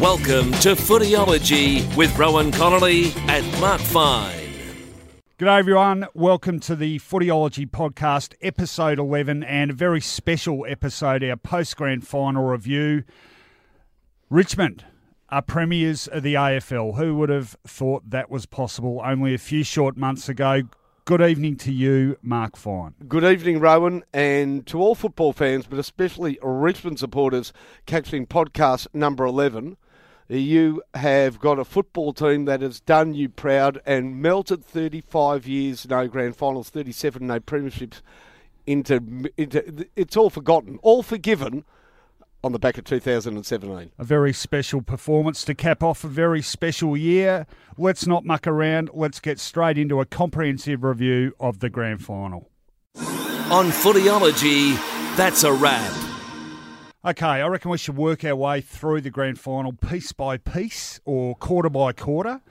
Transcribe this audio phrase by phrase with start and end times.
[0.00, 4.48] Welcome to Footyology with Rohan Connolly and Mark Fine.
[5.38, 11.36] G'day everyone, welcome to the Footyology podcast, episode 11, and a very special episode, our
[11.36, 13.04] post grand final review.
[14.30, 14.86] Richmond
[15.28, 16.96] are premiers of the AFL.
[16.96, 20.62] Who would have thought that was possible only a few short months ago?
[21.04, 22.94] Good evening to you, Mark Fine.
[23.06, 27.52] Good evening, Rohan, and to all football fans, but especially Richmond supporters
[27.84, 29.76] catching podcast number 11
[30.38, 35.88] you have got a football team that has done you proud and melted 35 years,
[35.88, 38.00] no grand finals, 37 no premierships
[38.66, 41.64] into, into it's all forgotten, all forgiven
[42.42, 43.90] on the back of 2017.
[43.98, 47.46] A very special performance to cap off a very special year.
[47.76, 48.90] Let's not muck around.
[48.94, 52.48] Let's get straight into a comprehensive review of the grand final.
[52.96, 54.76] On Footyology,
[55.16, 56.09] that's a wrap.
[57.02, 61.00] Okay, I reckon we should work our way through the grand final piece by piece
[61.06, 62.42] or quarter by quarter.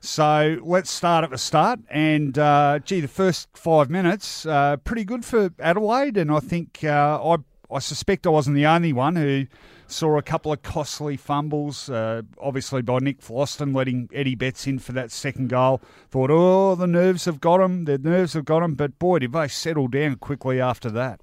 [0.00, 1.78] So let's start at the start.
[1.88, 6.16] And uh, gee, the first five minutes, uh, pretty good for Adelaide.
[6.16, 7.36] And I think uh, I,
[7.72, 9.46] I suspect I wasn't the only one who
[9.86, 14.80] saw a couple of costly fumbles, uh, obviously by Nick Vlastuin letting Eddie Betts in
[14.80, 15.80] for that second goal.
[16.10, 17.84] Thought, oh, the nerves have got him.
[17.84, 18.74] The nerves have got him.
[18.74, 21.20] But boy, did they settle down quickly after that.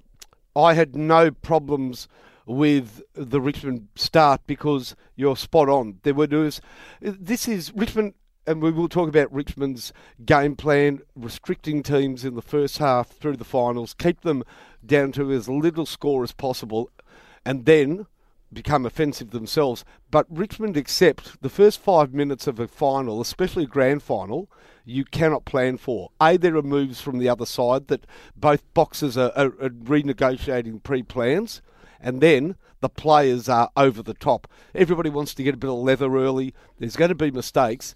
[0.56, 2.08] I had no problems
[2.50, 6.00] with the Richmond start because you're spot on.
[6.02, 6.60] There were news.
[7.00, 9.92] This is Richmond, and we will talk about Richmond's
[10.24, 14.42] game plan, restricting teams in the first half through the finals, keep them
[14.84, 16.90] down to as little score as possible,
[17.44, 18.06] and then
[18.52, 19.84] become offensive themselves.
[20.10, 24.50] But Richmond accept the first five minutes of a final, especially a grand final,
[24.84, 26.10] you cannot plan for.
[26.20, 30.82] A, there are moves from the other side that both boxes are, are, are renegotiating
[30.82, 31.62] pre plans
[32.00, 34.48] and then the players are over the top.
[34.74, 36.54] Everybody wants to get a bit of leather early.
[36.78, 37.94] There's going to be mistakes.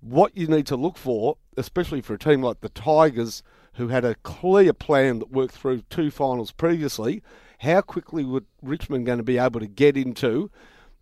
[0.00, 3.42] What you need to look for, especially for a team like the Tigers,
[3.74, 7.22] who had a clear plan that worked through two finals previously,
[7.60, 10.50] how quickly would Richmond going to be able to get into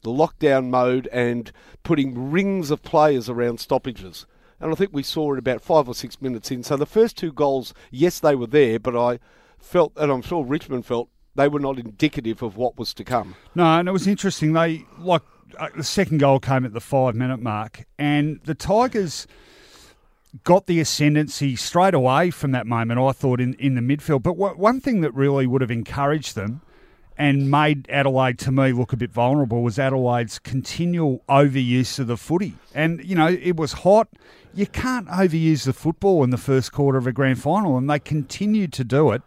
[0.02, 1.50] the lockdown mode and
[1.82, 4.26] putting rings of players around stoppages?
[4.60, 6.62] And I think we saw it about five or six minutes in.
[6.62, 9.18] So the first two goals, yes, they were there, but I
[9.58, 13.34] felt, and I'm sure Richmond felt, they were not indicative of what was to come.
[13.54, 14.52] No, and it was interesting.
[14.52, 15.22] They like
[15.58, 19.26] uh, the second goal came at the five minute mark, and the Tigers
[20.44, 23.00] got the ascendancy straight away from that moment.
[23.00, 26.34] I thought in in the midfield, but what, one thing that really would have encouraged
[26.34, 26.62] them.
[27.18, 32.16] And made Adelaide to me look a bit vulnerable was Adelaide's continual overuse of the
[32.16, 32.54] footy.
[32.74, 34.08] And, you know, it was hot.
[34.54, 37.98] You can't overuse the football in the first quarter of a grand final, and they
[37.98, 39.20] continued to do it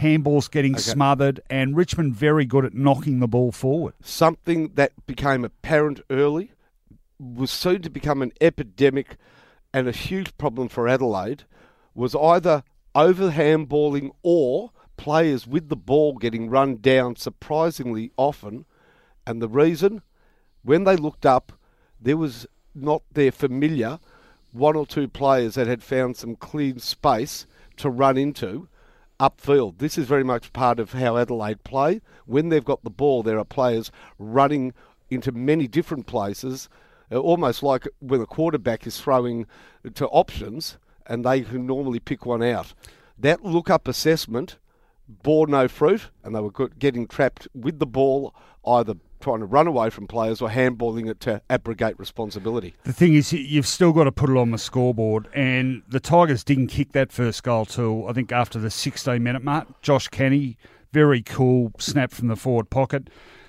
[0.00, 0.82] handballs getting okay.
[0.82, 3.94] smothered, and Richmond very good at knocking the ball forward.
[4.02, 6.52] Something that became apparent early
[7.18, 9.16] was soon to become an epidemic
[9.72, 11.44] and a huge problem for Adelaide
[11.94, 12.62] was either
[12.94, 18.64] over handballing or players with the ball getting run down surprisingly often.
[19.26, 20.02] And the reason,
[20.62, 21.52] when they looked up,
[22.00, 23.98] there was not their familiar
[24.52, 28.68] one or two players that had found some clean space to run into
[29.20, 29.78] upfield.
[29.78, 32.00] This is very much part of how Adelaide play.
[32.26, 34.72] When they've got the ball, there are players running
[35.10, 36.68] into many different places,
[37.10, 39.46] uh, almost like when a quarterback is throwing
[39.94, 42.74] to options and they can normally pick one out.
[43.18, 44.58] That look up assessment
[45.08, 48.34] bore no fruit, and they were getting trapped with the ball
[48.66, 52.74] either trying to run away from players or handballing it to abrogate responsibility.
[52.84, 56.44] The thing is, you've still got to put it on the scoreboard, and the Tigers
[56.44, 59.82] didn't kick that first goal till I think after the 16 minute mark.
[59.82, 60.56] Josh Caddy,
[60.92, 63.08] very cool snap from the forward pocket.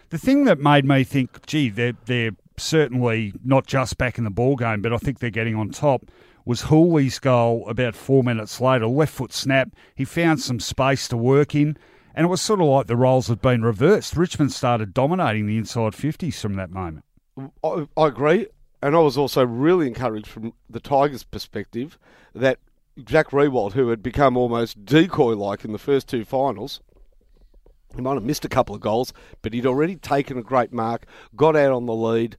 [0.09, 4.29] The thing that made me think, gee, they're, they're certainly not just back in the
[4.31, 6.05] ball game, but I think they're getting on top.
[6.45, 8.87] Was Houli's goal about four minutes later?
[8.87, 9.69] Left foot snap.
[9.95, 11.77] He found some space to work in
[12.19, 14.17] and it was sort of like the roles had been reversed.
[14.17, 17.05] Richmond started dominating the inside 50s from that moment.
[17.63, 18.47] I, I agree.
[18.81, 21.97] And I was also really encouraged from the Tigers' perspective
[22.35, 22.59] that
[23.01, 26.81] Jack Riewoldt, who had become almost decoy like in the first two finals,
[27.95, 31.05] He might have missed a couple of goals, but he'd already taken a great mark,
[31.37, 32.35] got out on the lead,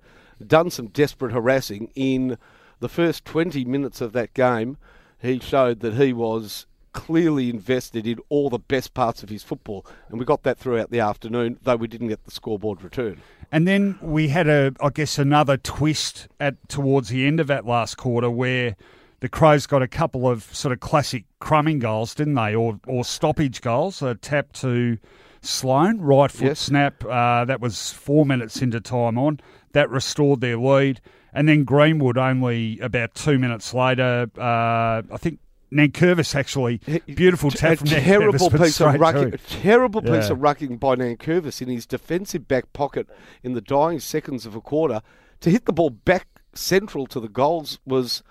[0.47, 1.91] done some desperate harassing.
[1.95, 2.37] In
[2.81, 4.77] the first 20 minutes of that game,
[5.23, 9.87] he showed that he was clearly invested in all the best parts of his football,
[10.09, 13.21] and we got that throughout the afternoon, though we didn't get the scoreboard return.
[13.53, 17.67] And then we had a, I guess, another twist at towards the end of that
[17.67, 18.77] last quarter where
[19.21, 23.05] the Crows got a couple of sort of classic crumbing goals, didn't they, or or
[23.05, 24.03] stoppage goals?
[24.03, 24.99] A tap to
[25.43, 26.61] Sloane, right foot Yes.
[26.61, 27.05] snap.
[27.05, 29.41] Uh, that was four minutes into time on.
[29.73, 31.01] That restored their lead.
[31.33, 35.39] And then Greenwood, only about two minutes later, uh, I think
[35.73, 40.33] Nankervis actually, beautiful tap a from terrible Nankervis, piece of rucking, a terrible piece Yeah.
[40.33, 43.09] of rucking by Nankervis in his defensive back pocket
[43.43, 45.01] in the dying seconds of a quarter
[45.41, 48.23] to hit the ball back central to the goals was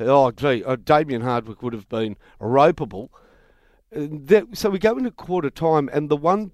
[0.00, 3.08] oh gee, uh, Damien Hardwick would have been ropeable.
[4.54, 6.50] So we go into quarter time, and the one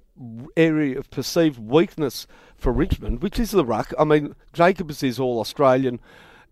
[0.57, 3.93] area of perceived weakness for Richmond, which is the ruck.
[3.99, 5.99] I mean, Jacobs is all Australian,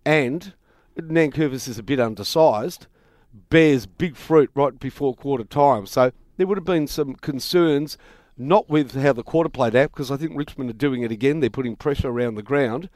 [0.04, 0.54] and
[0.98, 2.86] Nankervis is a bit undersized.
[3.32, 7.98] Bears big fruit right before quarter time, so there would have been some concerns.
[8.38, 11.40] Not with how the quarter played out, because I think Richmond are doing it again.
[11.40, 12.88] They're putting pressure around the ground,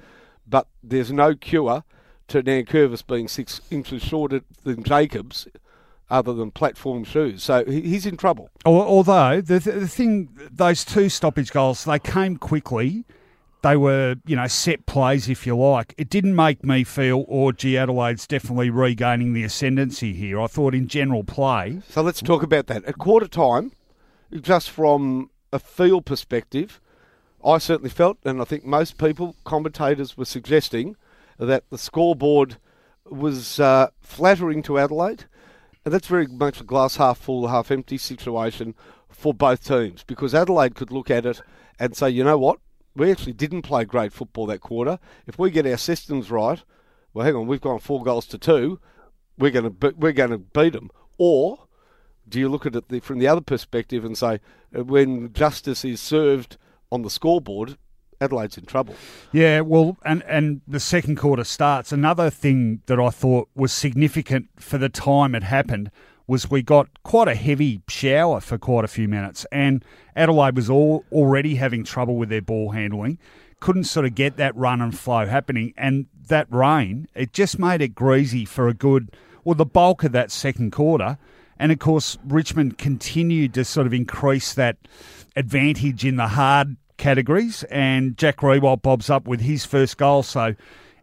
[0.47, 1.85] but there's no cure
[2.29, 5.47] to Nankervis being six inches shorter than Jacobs,
[6.09, 7.43] other than platform shoes.
[7.43, 8.49] So he's in trouble.
[8.65, 13.05] Although the, the thing, those two stoppage goals, they came quickly.
[13.65, 15.95] They were, you know, set plays, if you like.
[15.97, 20.39] It didn't make me feel, or gee, Adelaide's definitely regaining the ascendancy here.
[20.39, 22.85] I thought in general play, So let's talk about that.
[22.85, 23.73] At quarter time,
[24.39, 26.79] just from a feel perspective,
[27.43, 30.97] I certainly felt, and I think most people, commentators were suggesting
[31.39, 32.59] that the scoreboard
[33.07, 35.25] was uh, flattering to Adelaide.
[35.87, 38.75] And that's very much a glass half full, half empty situation
[39.09, 41.41] for both teams because Adelaide could look at it
[41.79, 42.59] and say, you know what,
[42.97, 44.99] we actually didn't play great football that quarter.
[45.27, 46.63] If we get our systems right,
[47.13, 48.81] well, hang on, we've gone four goals to two.
[49.39, 50.91] We're going to we're going to beat them.
[51.19, 51.67] Or
[52.29, 54.41] do you look at it the, from the other perspective and say,
[54.77, 56.57] uh, when justice is served
[56.91, 57.77] on the scoreboard,
[58.21, 58.95] Adelaide's in trouble?
[59.33, 61.93] Yeah, well, and and the second quarter starts.
[61.93, 65.91] Another thing that I thought was significant for the time it happened
[66.27, 69.85] was we got quite a heavy shower for quite a few minutes, and
[70.17, 73.19] Adelaide was all already having trouble with their ball handling.
[73.61, 77.83] Couldn't sort of get that run and flow happening, and that rain it just made
[77.83, 79.11] it greasy for a good,
[79.45, 81.19] well, the bulk of that second quarter.
[81.59, 84.77] And of course, Richmond continued to sort of increase that
[85.37, 87.63] advantage in the hard categories.
[87.65, 90.23] And Jack Riewoldt bobs up with his first goal.
[90.23, 90.55] So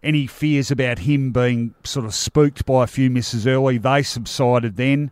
[0.03, 4.75] any fears about him being sort of spooked by a few misses early, they subsided
[4.75, 5.11] then.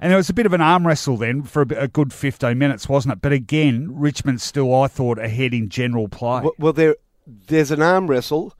[0.00, 2.88] And there was a bit of an arm wrestle then for a, good 15 minutes,
[2.88, 3.20] wasn't it?
[3.20, 6.42] But again, Richmond still, I thought, ahead in general play.
[6.42, 6.96] Well, well, there
[7.26, 8.54] there's an arm wrestle,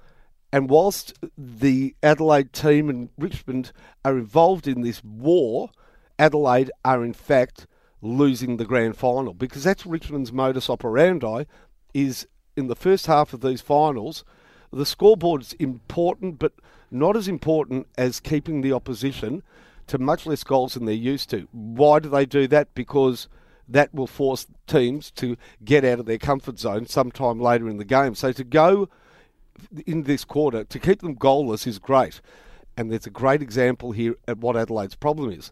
[0.53, 3.73] and whilst the Adelaide team and Richmond
[4.05, 5.71] are involved in this war,
[6.19, 7.67] Adelaide are in fact
[8.03, 11.45] losing the grand final because that's Richmond's modus operandi.
[11.95, 12.27] Is
[12.57, 14.25] in the first half of these finals,
[14.73, 16.53] the scoreboard's important, but
[16.91, 19.43] not as important as keeping the opposition
[19.87, 21.49] to much less goals than they're used to.
[21.53, 22.75] Why do they do that?
[22.75, 23.29] Because
[23.69, 27.85] that will force teams to get out of their comfort zone sometime later in the
[27.85, 28.15] game.
[28.15, 28.89] So to go
[29.87, 32.21] in this quarter, to keep them goalless is great.
[32.77, 35.51] And there's a great example here at what Adelaide's problem is.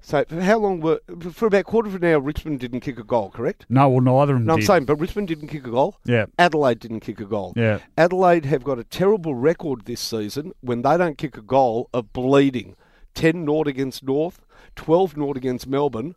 [0.00, 1.00] So for how long were
[1.32, 3.66] for about quarter of an hour Richmond didn't kick a goal, correct?
[3.68, 4.66] no, well, neither of them No, I'm did.
[4.66, 5.96] saying, but Richmond didn't kick a goal.
[6.04, 6.26] Yeah.
[6.38, 7.52] Adelaide didn't kick a goal.
[7.56, 7.78] Yeah.
[7.98, 12.12] Adelaide have got a terrible record this season when they don't kick a goal of
[12.12, 12.76] bleeding.
[13.14, 14.42] 10 naught against North,
[14.76, 16.14] 12 naught against Melbourne,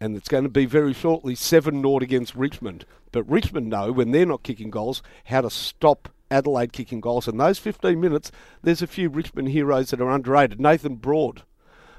[0.00, 2.84] and it's going to be very shortly 7 naught against Richmond.
[3.12, 7.28] But Richmond know when they're not kicking goals how to stop Adelaide kicking goals.
[7.28, 8.32] And those 15 minutes,
[8.62, 10.58] there's a few Richmond heroes that are underrated.
[10.60, 11.42] Nathan Broad,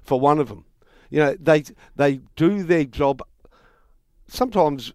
[0.04, 0.66] for one of them.
[1.16, 1.64] You know, they
[1.96, 3.22] they do their job
[4.28, 4.92] sometimes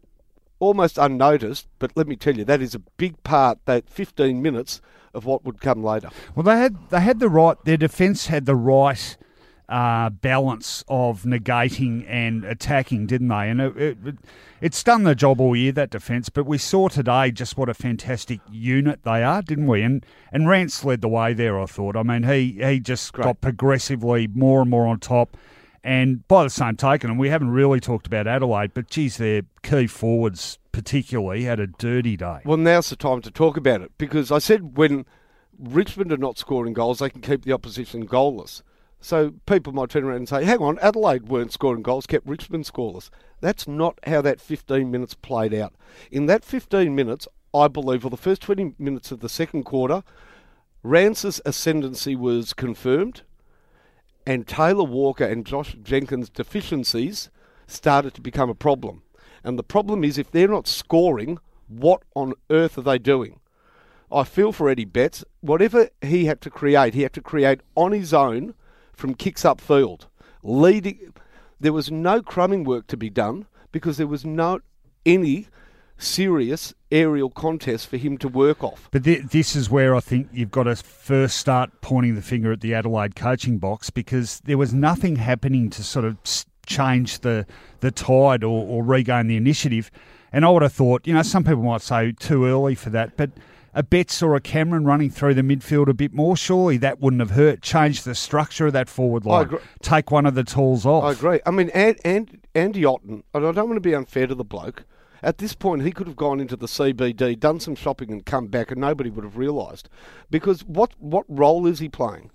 [0.58, 4.82] almost unnoticed, but let me tell you, that is a big part, that 15 minutes
[5.14, 6.10] of what would come later.
[6.34, 7.56] Well, they had they had the right.
[7.64, 9.16] Their defence had the right
[9.70, 13.48] uh, balance of negating and attacking, didn't they?
[13.48, 14.16] And it, it,
[14.60, 16.28] it's done the job all year that defence.
[16.28, 19.80] But we saw today just what a fantastic unit they are, didn't we?
[19.80, 21.58] And and Rance led the way there.
[21.58, 21.96] I thought.
[21.96, 23.24] I mean, he he just Great.
[23.24, 25.38] got progressively more and more on top.
[25.82, 29.42] And by the same token, and we haven't really talked about Adelaide, but geez, their
[29.62, 32.40] key forwards particularly had a dirty day.
[32.44, 35.06] Well, now's the time to talk about it because I said when
[35.58, 38.62] Richmond are not scoring goals, they can keep the opposition goalless.
[39.00, 42.66] So people might turn around and say, hang on, Adelaide weren't scoring goals, kept Richmond
[42.66, 43.08] scoreless.
[43.40, 45.74] That's not how that 15 minutes played out.
[46.10, 50.02] In that 15 minutes, I believe, or the first 20 minutes of the second quarter,
[50.82, 53.22] Rance's ascendancy was confirmed,
[54.26, 57.30] and Taylor Walker and Josh Jenkins' deficiencies
[57.66, 59.02] started to become a problem.
[59.42, 63.40] And the problem is, if they're not scoring, what on earth are they doing?
[64.12, 65.24] I feel for Eddie Betts.
[65.40, 68.54] Whatever he had to create, he had to create on his own
[68.92, 70.06] from kicks upfield.
[70.42, 71.14] Leading,
[71.60, 74.60] there was no crumbing work to be done because there was no
[75.06, 75.46] any
[76.00, 78.88] serious aerial contest for him to work off.
[78.90, 82.52] But th- this is where I think you've got to first start pointing the finger
[82.52, 86.16] at the Adelaide coaching box because there was nothing happening to sort of
[86.66, 87.46] change the
[87.80, 89.90] the tide or, or regain the initiative.
[90.32, 93.16] And I would have thought, you know, some people might say too early for that,
[93.16, 93.30] but
[93.74, 97.20] a Betts or a Cameron running through the midfield a bit more, surely that wouldn't
[97.20, 97.62] have hurt.
[97.62, 99.58] Change the structure of that forward line.
[99.82, 101.04] Take one of the tools off.
[101.04, 101.40] I agree.
[101.46, 104.44] I mean, and, and, Andy Otten, and I don't want to be unfair to the
[104.44, 104.84] bloke,
[105.22, 108.46] at this point he could have gone into the CBD, done some shopping and come
[108.46, 109.88] back and nobody would have realised.
[110.30, 112.30] Because what, what role is he playing?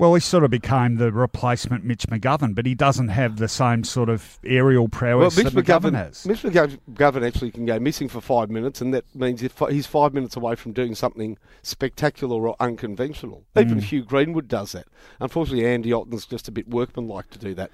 [0.00, 3.84] Well, he sort of became the replacement Mitch McGovern, but he doesn't have the same
[3.84, 6.26] sort of aerial prowess well, Mitch that McGovern, McGovern has.
[6.26, 10.36] Mitch McGovern actually can go missing for five minutes, and that means he's five minutes
[10.36, 13.44] away from doing something spectacular or unconventional.
[13.58, 13.82] Even mm.
[13.82, 14.86] Hugh Greenwood does that.
[15.20, 17.70] Unfortunately, Andy Otten's just a bit workmanlike to do that.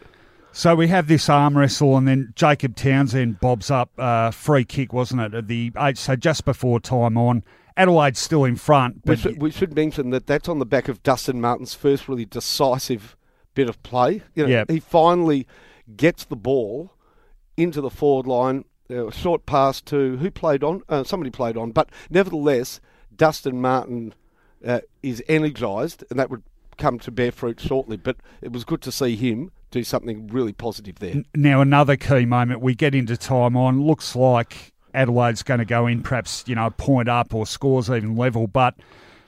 [0.56, 4.90] So we have this arm wrestle, and then Jacob Townsend bobs up uh, free kick,
[4.90, 5.34] wasn't it?
[5.34, 7.44] At the eight, so just before time on.
[7.76, 9.04] Adelaide's still in front.
[9.04, 12.08] But we should, we should, mention that that's on the back of Dustin Martin's first
[12.08, 13.18] really decisive
[13.52, 14.22] bit of play.
[14.34, 14.70] You know, yep.
[14.70, 15.46] He finally
[15.94, 16.94] gets the ball
[17.58, 18.64] into the forward line.
[18.88, 20.80] Uh, short pass to who played on?
[20.88, 22.80] Uh, somebody played on, but nevertheless,
[23.14, 24.14] Dustin Martin
[24.66, 26.44] uh, is energised, and that would
[26.78, 27.98] come to bear fruit shortly.
[27.98, 31.22] But it was good to see him do something really positive there.
[31.34, 32.60] Now, another key moment.
[32.60, 33.82] We get into time on.
[33.82, 38.16] Looks like Adelaide's going to go in perhaps, you know, point up or scores even
[38.16, 38.74] level, but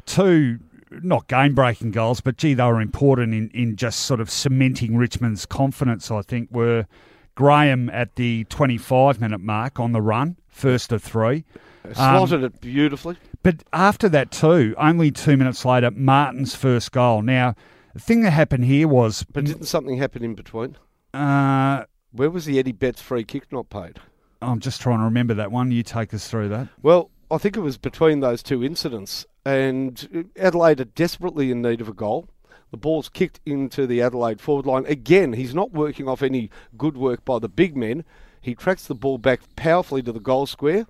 [0.06, 0.58] two
[1.02, 4.96] not game breaking goals, but gee, they were important in, in just sort of cementing
[4.96, 6.86] Richmond's confidence, I think, were
[7.34, 11.44] Graham at the 25 minute mark on the run, first of three.
[11.92, 13.16] Slotted um, it beautifully.
[13.42, 17.22] But after that, too, only two minutes later, Martin's first goal.
[17.22, 17.54] Now,
[17.94, 19.24] the thing that happened here was.
[19.24, 20.76] But didn't something happen in between?
[21.14, 23.98] Uh, Where was the Eddie Betts free kick not paid?
[24.40, 25.72] I'm just trying to remember that one.
[25.72, 26.68] You take us through that.
[26.82, 31.80] Well, I think it was between those two incidents, and Adelaide are desperately in need
[31.80, 32.28] of a goal.
[32.70, 34.84] The ball's kicked into the Adelaide forward line.
[34.86, 38.04] Again, he's not working off any good work by the big men.
[38.40, 40.86] He tracks the ball back powerfully to the goal square,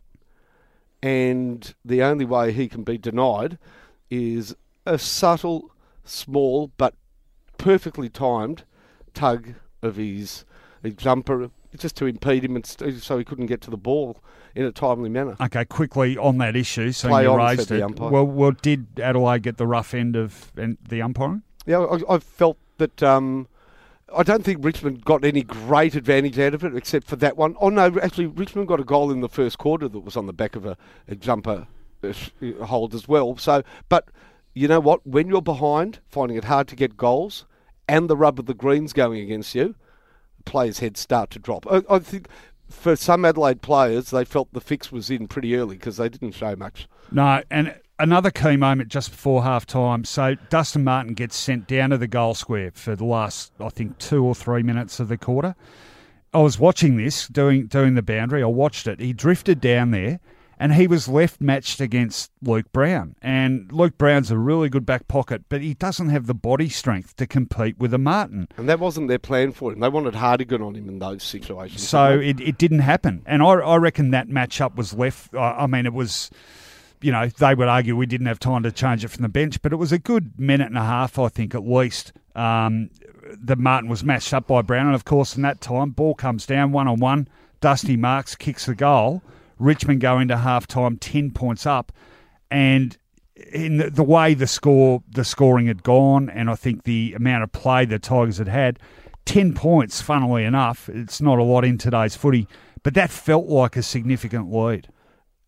[1.02, 3.58] and the only way he can be denied
[4.10, 5.70] is a subtle,
[6.08, 6.94] small, but
[7.58, 8.64] perfectly timed
[9.14, 10.44] tug of his,
[10.82, 14.22] his jumper just to impede him and st- so he couldn't get to the ball
[14.54, 15.36] in a timely manner.
[15.40, 18.00] Okay, quickly on that issue, so Play you on, raised it.
[18.00, 21.42] Well, well, did Adelaide get the rough end of the umpiring?
[21.66, 23.02] Yeah, I, I felt that.
[23.02, 23.48] Um,
[24.16, 27.56] I don't think Richmond got any great advantage out of it, except for that one.
[27.60, 30.32] Oh no, actually, Richmond got a goal in the first quarter that was on the
[30.32, 31.66] back of a, a jumper
[32.02, 32.12] uh,
[32.64, 33.36] hold as well.
[33.36, 34.08] So, but
[34.58, 35.06] you know what?
[35.06, 37.46] When you're behind, finding it hard to get goals,
[37.88, 39.76] and the rub of the greens going against you,
[40.44, 41.64] players' heads start to drop.
[41.70, 42.28] I, I think
[42.68, 46.32] for some Adelaide players, they felt the fix was in pretty early because they didn't
[46.32, 46.88] show much.
[47.12, 50.04] No, and another key moment just before half time.
[50.04, 53.98] So Dustin Martin gets sent down to the goal square for the last, I think,
[53.98, 55.54] two or three minutes of the quarter.
[56.34, 58.42] I was watching this, doing doing the boundary.
[58.42, 59.00] I watched it.
[59.00, 60.20] He drifted down there
[60.58, 63.14] and he was left matched against Luke Brown.
[63.22, 67.16] And Luke Brown's a really good back pocket, but he doesn't have the body strength
[67.16, 68.48] to compete with a Martin.
[68.56, 69.80] And that wasn't their plan for him.
[69.80, 71.86] They wanted Hartigan on him in those situations.
[71.86, 73.22] So it, it didn't happen.
[73.24, 75.34] And I, I reckon that matchup was left.
[75.34, 76.30] I, I mean, it was
[77.00, 79.62] you know, they would argue we didn't have time to change it from the bench,
[79.62, 82.12] but it was a good minute and a half, I think, at least.
[82.34, 82.90] Um,
[83.40, 86.46] the Martin was matched up by Brown, and of course, in that time, ball comes
[86.46, 87.28] down one on one.
[87.60, 89.22] Dusty Marks kicks the goal.
[89.58, 91.92] Richmond go into half time 10 points up.
[92.50, 92.96] And
[93.52, 97.44] in the, the, way the score, the scoring had gone, and I think the amount
[97.44, 98.78] of play the Tigers had had,
[99.26, 102.48] 10 points, funnily enough, it's not a lot in today's footy,
[102.82, 104.88] but that felt like a significant lead.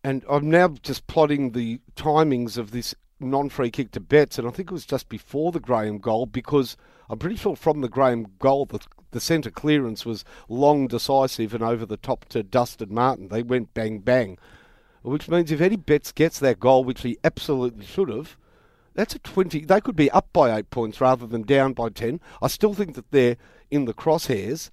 [0.03, 4.47] And I'm now just plotting the timings of this non free kick to Betts, and
[4.47, 6.77] I think it was just before the Graham goal because
[7.11, 8.79] I'm pretty sure from the Graham goal the
[9.11, 13.27] the centre clearance was long, decisive, and over the top to Dustin Martin.
[13.27, 14.37] They went bang bang,
[15.01, 18.37] which means if Eddie Betts gets that goal, which he absolutely should have,
[18.93, 19.65] That's a 20.
[19.65, 22.21] They could be up by eight points rather than down by 10.
[22.41, 23.35] I still think that they're
[23.69, 24.69] in the crosshairs.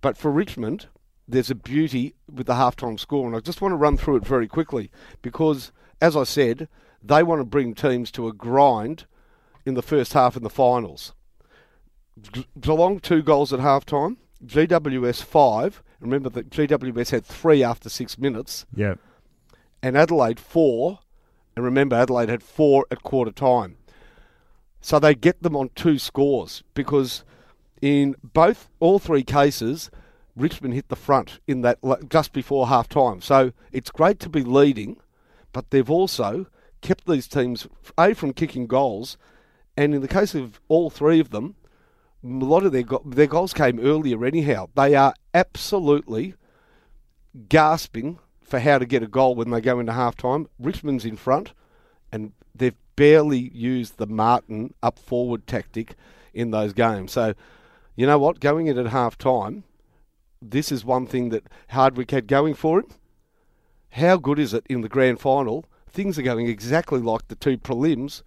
[0.00, 0.88] But for Richmond,
[1.28, 3.28] there's a beauty with the halftime score.
[3.28, 4.90] And I just want to run through it very quickly
[5.22, 6.68] because, as I said,
[7.00, 9.04] they want to bring teams to a grind
[9.64, 11.12] in the first half in the finals.
[12.60, 14.16] Geelong, two goals at halftime.
[14.44, 15.82] GWS, five.
[16.00, 18.94] Remember that GWS had three after six minutes Yeah.
[19.82, 21.00] and Adelaide four.
[21.54, 23.76] And remember, Adelaide had four at quarter time.
[24.80, 27.24] So they get them on two scores because
[27.80, 29.90] in both, all three cases,
[30.36, 31.78] Richmond hit the front in that
[32.10, 33.20] just before half time.
[33.22, 34.98] So it's great to be leading,
[35.52, 36.46] but they've also
[36.82, 37.66] kept these teams
[37.98, 39.16] a from kicking goals,
[39.78, 41.56] and in the case of all three of them,
[42.26, 44.68] a lot of their go- their goals came earlier anyhow.
[44.74, 46.34] They are absolutely
[47.48, 50.48] gasping for how to get a goal when they go into half time.
[50.58, 51.52] Richmond's in front,
[52.12, 55.94] and they've barely used the Martin up forward tactic
[56.32, 57.12] in those games.
[57.12, 57.34] So,
[57.94, 58.40] you know what?
[58.40, 59.64] Going in at half time,
[60.40, 62.86] this is one thing that Hardwick had going for it.
[63.90, 65.64] How good is it in the grand final?
[65.88, 68.22] Things are going exactly like the two prelims,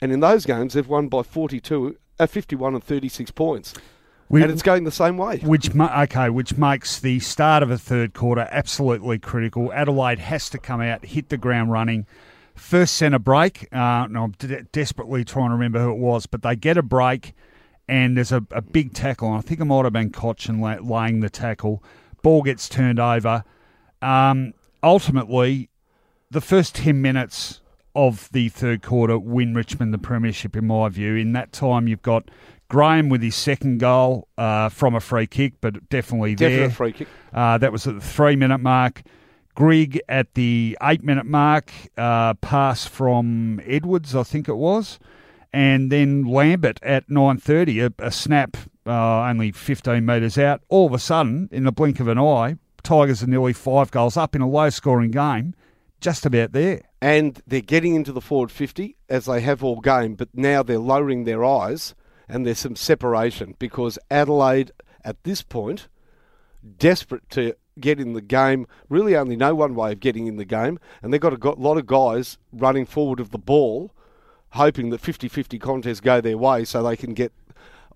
[0.00, 3.74] and in those games they've won by 42, uh, 51 and 36 points.
[4.28, 5.38] We- and it's going the same way.
[5.38, 9.72] Which okay, which makes the start of a third quarter absolutely critical.
[9.72, 12.06] Adelaide has to come out, hit the ground running.
[12.54, 13.68] First centre break.
[13.72, 16.82] Uh, no, I'm de- desperately trying to remember who it was, but they get a
[16.82, 17.32] break,
[17.88, 19.32] and there's a, a big tackle.
[19.32, 21.82] I think it might have been Cotchin la- laying the tackle.
[22.22, 23.44] Ball gets turned over.
[24.02, 25.70] Um, ultimately,
[26.30, 27.60] the first ten minutes
[27.94, 30.56] of the third quarter win Richmond the premiership.
[30.56, 32.30] In my view, in that time you've got
[32.68, 36.50] Graham with his second goal uh, from a free kick, but definitely there.
[36.50, 37.08] Definite free kick.
[37.32, 39.02] Uh, that was at the three minute mark.
[39.54, 45.00] Grigg at the eight minute mark, uh, pass from Edwards, I think it was,
[45.52, 50.60] and then Lambert at nine thirty, a, a snap uh, only fifteen metres out.
[50.68, 52.54] All of a sudden, in the blink of an eye,
[52.84, 55.54] Tigers are nearly five goals up in a low scoring game,
[56.00, 56.82] just about there.
[57.00, 60.78] and they're getting into the forward 50 as they have all game, but now they're
[60.78, 61.94] lowering their eyes
[62.28, 64.72] and there's some separation because Adelaide
[65.04, 65.88] at this point
[66.78, 70.44] desperate to get in the game, really only know one way of getting in the
[70.44, 73.92] game, and they've got a lot of guys running forward of the ball,
[74.50, 77.32] hoping that 50-50 contests go their way so they can get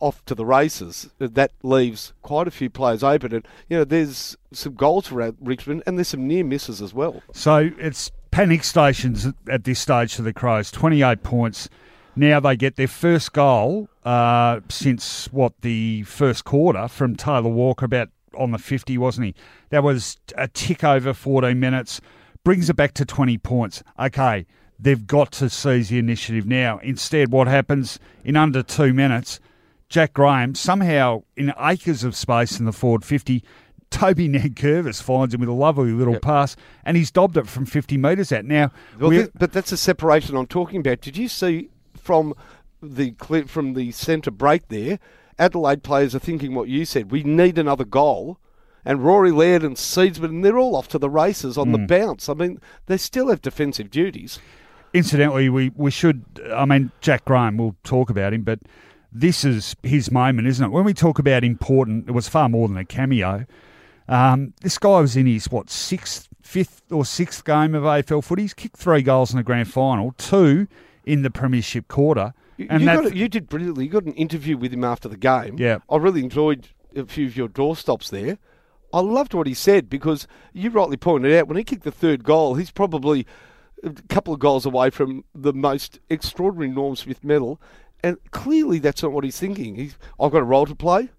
[0.03, 1.09] off to the races.
[1.19, 5.85] That leaves quite a few players open, and you know there's some goals for Richmond,
[5.87, 7.23] and there's some near misses as well.
[7.33, 10.71] So it's panic stations at- this stage for the Crows.
[10.73, 11.69] 28 points.
[12.17, 17.87] Now they get their first goal uh, since, what, the first quarter from Taylor Walker,
[17.87, 19.35] about on the 50, wasn't he?
[19.71, 22.01] That was a tick over 14 minutes.
[22.45, 23.83] Brings it back to 20 points.
[23.99, 24.47] Okay,
[24.81, 26.79] they've got to seize the initiative now.
[26.83, 29.39] Instead, what happens in under two minutes?
[29.93, 33.45] Jack Graham somehow in acres of space in the forward 50.
[33.91, 37.99] Toby Nankervis finds him with a lovely little pass, and he's dobbed it from 50
[37.99, 38.47] metres out.
[38.47, 41.03] Now, Well, we're- but that's a separation I'm talking about.
[41.03, 42.33] Did you see from
[42.83, 43.15] the
[43.47, 44.99] from the centre break there?
[45.39, 47.11] Adelaide players are thinking what you said.
[47.11, 48.39] We need another goal.
[48.87, 51.87] And Rory Laird and Seedsman, they're all off to the races on the Hmm.
[51.87, 52.31] bounce.
[52.31, 54.39] I mean, they still have defensive duties.
[54.95, 56.25] incidentally, we, we should.
[56.55, 58.59] I mean, Jack Graham, we'll talk about him, but
[59.13, 60.71] this is his moment, isn't it?
[60.71, 63.45] When we talk about important, it was far more than a cameo.
[64.09, 68.43] Um, this guy was in his, what, sixth, fifth or sixth game of AFL footy.
[68.43, 70.67] He's kicked three goals in the grand final, two
[71.05, 72.35] in the premiership quarter.
[72.57, 73.85] You, And you, a- you did brilliantly.
[73.85, 75.57] You got an interview with him after the game.
[75.59, 75.79] Yeah.
[75.91, 78.39] I really enjoyed a few of your doorstops there.
[78.93, 82.25] I loved what he said because you rightly pointed out when he kicked the third
[82.25, 83.27] goal, he's probably
[83.83, 87.61] a couple of goals away from the most extraordinary Norm Smith medal,
[88.03, 89.77] and clearly that's not what he's thinking.
[89.77, 91.11] He's, I've got a role to play,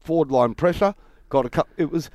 [0.00, 0.94] forward line pressure.
[1.28, 1.68] Got a cup.
[1.76, 2.10] It was.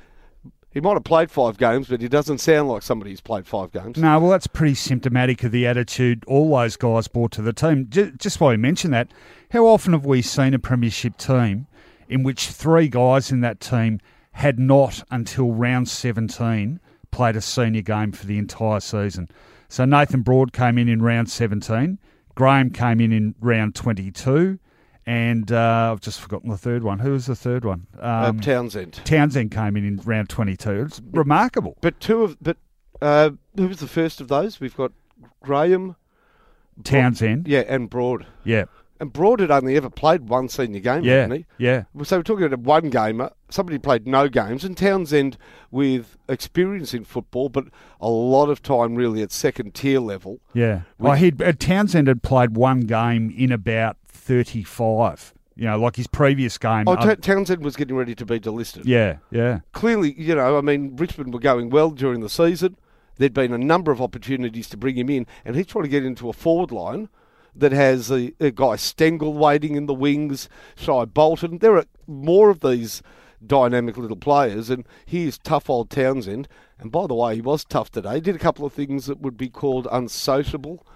[0.70, 3.72] He might have played five games, but he doesn't sound like somebody who's played five
[3.72, 3.98] games.
[3.98, 7.88] No, well, that's pretty symptomatic of the attitude all those guys brought to the team.
[7.90, 9.12] Just while you mention that,
[9.50, 11.66] how often have we seen a premiership team
[12.08, 14.00] in which three guys in that team
[14.32, 19.28] had not until round 17 played a senior game for the entire season?
[19.68, 21.98] So Nathan Broad came in in round 17,
[22.34, 24.58] Graham came in in round 22,
[25.06, 26.98] and uh, I've just forgotten the third one.
[27.00, 27.86] Who was the third one?
[28.00, 29.00] Uh, Um, Townsend.
[29.04, 30.70] Townsend came in in round 22.
[30.86, 31.76] It's remarkable.
[31.80, 32.56] But two of but
[33.00, 34.60] uh, who was the first of those?
[34.60, 34.92] We've got
[35.42, 35.96] Graham,
[36.84, 38.26] Townsend, yeah, and Broad.
[38.44, 38.64] yeah.
[39.02, 41.46] And Broad had only ever played one senior game, Yeah, hadn't he?
[41.58, 41.82] yeah.
[42.04, 43.32] So we're talking about a one gamer.
[43.50, 45.36] Somebody played no games, and Townsend
[45.72, 47.64] with experience in football, but
[48.00, 50.38] a lot of time really at second tier level.
[50.54, 50.82] Yeah.
[51.00, 55.34] Oh, he'd, uh, Townsend had played one game in about 35.
[55.56, 56.84] You know, like his previous game.
[56.86, 58.82] Oh, uh, Ta- Townsend was getting ready to be delisted.
[58.84, 59.60] yeah, yeah.
[59.72, 62.76] Clearly, you know, I mean, Richmond were going well during the season.
[63.16, 66.04] There'd been a number of opportunities to bring him in, and he's trying to get
[66.04, 67.08] into a forward line
[67.54, 71.58] that has a, a guy Stengle waiting in the wings, Shai Bolton.
[71.58, 73.02] There are more of these
[73.44, 76.48] dynamic little players, and here's tough old Townsend.
[76.78, 78.14] And by the way, he was tough today.
[78.14, 80.86] He Did a couple of things that would be called unsociable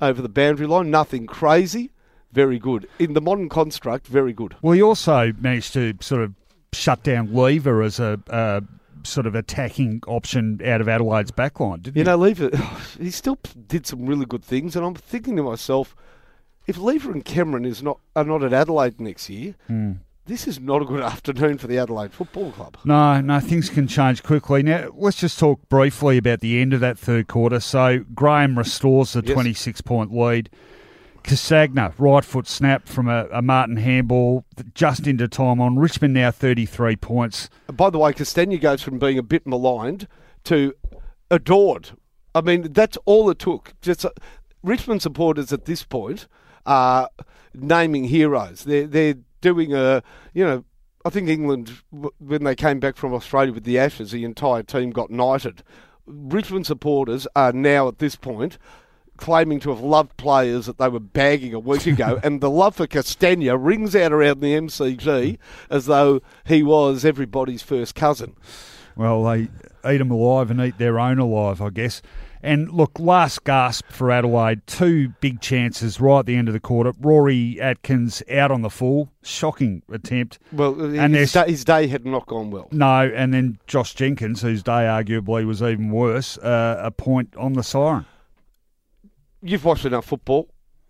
[0.00, 0.90] over the boundary line.
[0.90, 1.90] Nothing crazy.
[2.32, 2.88] Very good.
[2.98, 4.54] In the modern construct, very good.
[4.62, 6.34] Well, he also managed to sort of
[6.72, 8.60] shut down Lever as a uh,
[9.04, 12.06] sort of attacking option out of Adelaide's backline, didn't You he?
[12.06, 12.50] know, Lever,
[13.00, 15.94] he still did some really good things, and I'm thinking to myself,
[16.66, 19.92] if Lever and Cameron is not are not at Adelaide next year, Hmm.
[20.26, 22.76] this is not a good afternoon for the Adelaide Football Club.
[22.84, 24.62] No, no, things can change quickly.
[24.62, 27.58] Now, let's just talk briefly about the end of that third quarter.
[27.60, 29.34] So, Graham restores the Yes.
[29.34, 30.50] 26 point lead.
[31.22, 35.78] Castagna, right foot snap from a, a Martin handball just into time on.
[35.78, 37.48] Richmond now 33 points.
[37.72, 40.08] By the way, Castagna goes from being a bit maligned
[40.44, 40.74] to
[41.30, 41.90] adored.
[42.34, 43.74] I mean, that's all it took.
[43.80, 44.10] Just uh,
[44.62, 46.26] Richmond supporters at this point
[46.66, 47.08] are
[47.54, 48.64] naming heroes.
[48.64, 50.02] They're they're doing a
[50.34, 50.64] you know.
[51.02, 51.80] I think England,
[52.18, 55.62] when they came back from Australia with the Ashes, the entire team got knighted.
[56.04, 58.58] Richmond supporters are now at this point
[59.20, 62.74] claiming to have loved players that they were bagging a week ago, and the love
[62.76, 68.34] for Castagna rings out around the MCG as though he was everybody's first cousin.
[68.96, 69.48] Well, they
[69.88, 72.02] eat them alive and eat their own alive, I guess.
[72.42, 74.66] And look, last gasp for Adelaide.
[74.66, 76.92] Two big chances right at the end of the quarter.
[76.98, 79.12] Rory Atkins out on the full.
[79.22, 80.38] Shocking attempt.
[80.50, 82.68] Well, And his, day, his day had not gone well.
[82.72, 87.52] No, and then Josh Jenkins, whose day arguably was even worse, uh, a point on
[87.52, 88.06] the siren.
[89.42, 90.48] You've watched enough football.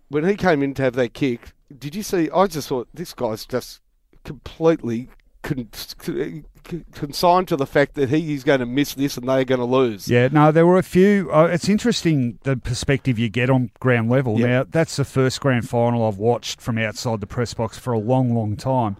[0.08, 2.28] When he came in to have that kick, did you see?
[2.30, 3.80] I just thought this guy's just
[4.24, 5.08] completely
[5.42, 6.44] con- con-
[6.92, 9.64] consigned to the fact that he is going to miss this and they're going to
[9.64, 10.08] lose.
[10.08, 11.30] Yeah, no, there were a few.
[11.32, 14.38] Uh, it's interesting the perspective you get on ground level.
[14.38, 14.48] Yep.
[14.48, 17.98] Now, that's the first grand final I've watched from outside the press box for a
[17.98, 18.96] long, long time.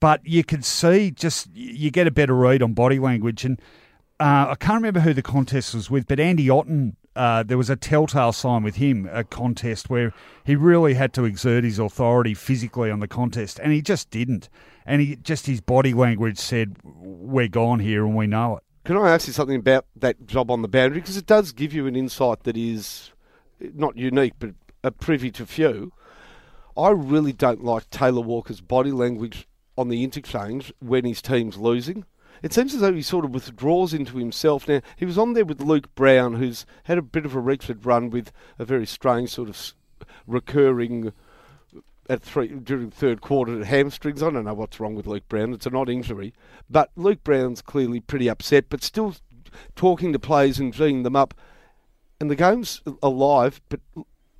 [0.00, 3.44] But you could see just you get a better read on body language.
[3.44, 3.60] And
[4.20, 6.96] uh, I can't remember who the contest was with, but Andy Otten.
[7.16, 10.12] Uh, there was a telltale sign with him, a contest where
[10.44, 14.48] he really had to exert his authority physically on the contest, and he just didn't.
[14.84, 18.96] And he just his body language said, "We're gone here, and we know it." Can
[18.96, 21.00] I ask you something about that job on the boundary?
[21.00, 23.12] Because it does give you an insight that is
[23.60, 24.50] not unique, but
[24.82, 25.92] a privy to few.
[26.76, 29.48] I really don't like Taylor Walker's body language
[29.78, 32.04] on the interchange when his team's losing.
[32.44, 34.68] It seems as though he sort of withdraws into himself.
[34.68, 37.86] Now, he was on there with Luke Brown, who's had a bit of a wretched
[37.86, 39.72] run with a very strange sort of
[40.26, 44.22] recurring uh, at three during third quarter hamstrings.
[44.22, 45.54] I don't know what's wrong with Luke Brown.
[45.54, 46.34] It's an odd injury,
[46.68, 49.16] but Luke Brown's clearly pretty upset, but still
[49.74, 51.32] talking to players and geeing them up.
[52.20, 53.80] And the game's alive, but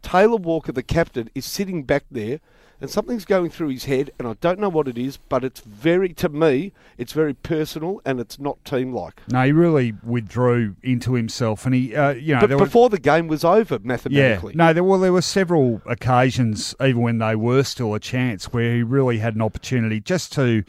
[0.02, 2.40] Taylor Walker, the captain, is sitting back there,
[2.80, 5.60] and something's going through his head, and I don't know what it is, but it's
[5.60, 9.22] very, to me, it's very personal and it's not team-like.
[9.28, 12.90] No, he really withdrew into himself, and he, uh, you know, But there were, before
[12.90, 14.52] the game was over, mathematically.
[14.52, 18.52] yeah, no, there well, there were several occasions, even when they were still a chance,
[18.52, 20.64] where he really had an opportunity just to,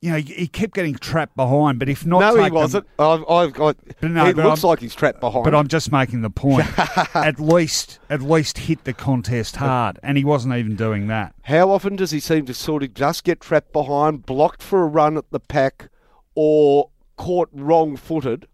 [0.00, 2.86] you know, he, he kept getting trapped behind, but if not, No, he wasn't.
[2.98, 3.76] I've, I've got.
[4.00, 5.44] But no, it but looks I'm- like he's trapped behind.
[5.44, 6.66] But I'm just making the point.
[7.14, 11.34] at least, at least hit the contest hard, and he wasn't even doing that.
[11.42, 14.86] How often does he seem to sort of just get trapped behind, blocked for a
[14.86, 15.88] run at the pack,
[16.34, 18.46] or caught wrong footed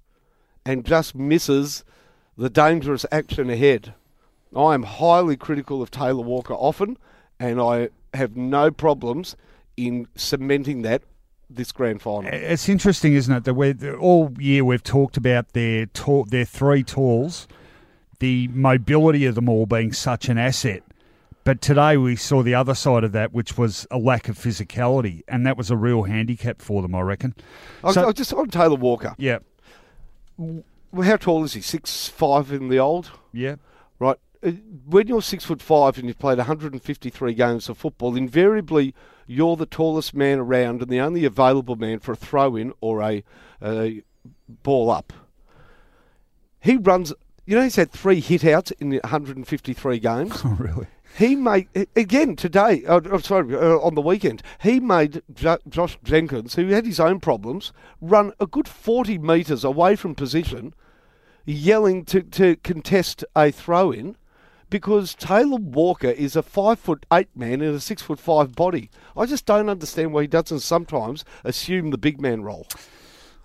[0.65, 1.85] and just misses
[2.39, 3.93] the dangerous action ahead?
[4.57, 6.97] I am highly critical of Taylor Walker often,
[7.39, 9.37] and I have no problems
[9.77, 11.03] in cementing that
[11.51, 12.31] this grand final.
[12.33, 16.83] It's interesting, isn't it, that we all year we've talked about their tall, their three
[16.83, 17.47] talls,
[18.21, 20.83] the mobility of them all being such an asset.
[21.45, 25.23] But today we saw the other side of that, which was a lack of physicality,
[25.29, 27.35] and that was a real handicap for them, I reckon.
[27.83, 29.15] I, So- I just on Taylor Walker.
[29.19, 29.39] Yeah,
[31.03, 31.61] how tall is he?
[31.61, 33.11] Six five in the old.
[33.33, 33.57] yeah,
[33.99, 34.17] right?
[34.43, 34.53] Uh,
[34.87, 38.95] When you're six foot five and you've played 153 games of football, invariably
[39.27, 43.03] you're the tallest man around and the only available man for a throw in or
[43.03, 43.25] a,
[43.63, 44.03] a
[44.49, 45.13] ball up.
[46.61, 47.13] He runs.
[47.47, 50.41] You know, he's had three hit outs in 153 games.
[50.45, 50.87] oh really?
[51.17, 52.85] He made again today.
[52.87, 56.99] Uh, I'm sorry, uh, on the weekend, he made jo- Josh Jenkins, who had his
[56.99, 60.75] own problems, run a good 40 metres away from position,
[61.45, 64.17] yelling to, to contest a throw in.
[64.75, 68.91] Because Taylor Walker is a five foot eight man in a six foot five body.
[69.17, 72.67] I just don't understand why he doesn't sometimes assume the big man role.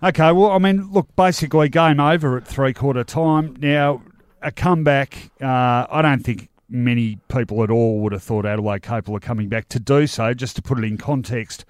[0.02, 3.54] Okay, well, I mean, look, basically game over at three quarter time.
[3.60, 4.02] Now,
[4.42, 9.14] a comeback, uh, I don't think many people at all would have thought Adelaide capable
[9.14, 10.34] of coming back to do so.
[10.34, 11.64] Just to put it in context,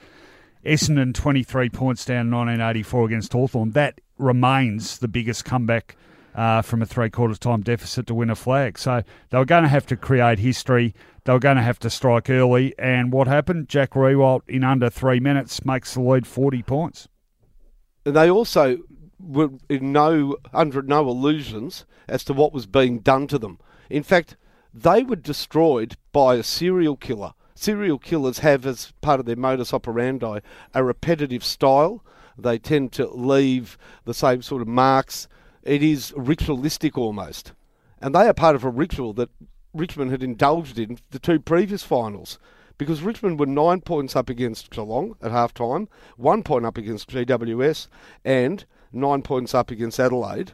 [0.65, 3.73] Essendon 23 points down 1984 against Hawthorn.
[3.73, 5.97] That remains the biggest comeback
[6.35, 8.79] uh, from a three quarters time deficit to win a flag.
[8.79, 10.95] So they were going to have to create history.
[11.25, 12.75] They were going to have to strike early.
[12.79, 13.69] And what happened?
[13.69, 17.09] Jack Riewoldt, in under three minutes, makes the lead 40 points.
[18.05, 18.79] They also
[19.19, 23.59] were in no under no illusions as to what was being done to them.
[23.91, 24.37] In fact,
[24.73, 27.33] they were destroyed by a serial killer.
[27.55, 30.41] Serial killers have, as part of their modus operandi,
[30.73, 32.03] a repetitive style.
[32.39, 35.29] They tend to leave the same sort of marks.
[35.63, 37.53] It is ritualistic almost.
[38.01, 39.31] And they are part of a ritual that
[39.75, 42.39] Richmond had indulged in the two previous finals
[42.79, 47.11] because Richmond were nine points up against Geelong at half time, one point up against
[47.11, 47.89] GWS,
[48.25, 50.53] and nine points up against Adelaide.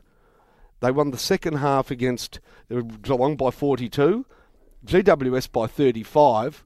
[0.80, 4.26] They won the second half against uh, Geelong by 42,
[4.84, 6.64] GWS by 35,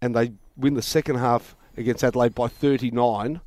[0.00, 3.40] and they win the second half against Adelaide by 39.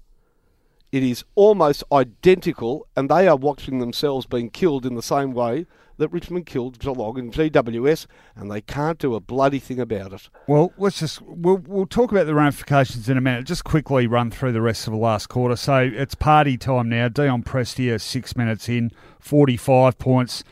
[0.93, 5.65] It is almost identical, and they are watching themselves being killed in the same way
[5.97, 10.29] that Richmond killed Geelong and GWS, and they can't do a bloody thing about it.
[10.45, 13.47] Well, let's just we'll we'll talk about the ramifications in a minute.
[13.47, 15.55] Just quickly run through the rest of the last quarter.
[15.55, 17.07] So it's party time now.
[17.07, 20.43] Dion Prestia, six minutes in, forty-five points,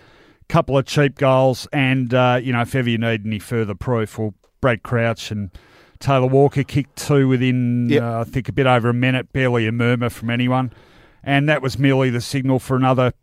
[0.50, 4.18] couple of cheap goals, and uh, you know if ever you need any further proof,
[4.18, 5.52] well, Brad Crouch and.
[6.02, 8.02] Taylor Walker kicked two within, Yep.
[8.04, 10.72] uh, I think, a bit over a minute, barely a murmur from anyone.
[11.24, 13.14] And that was merely the signal for another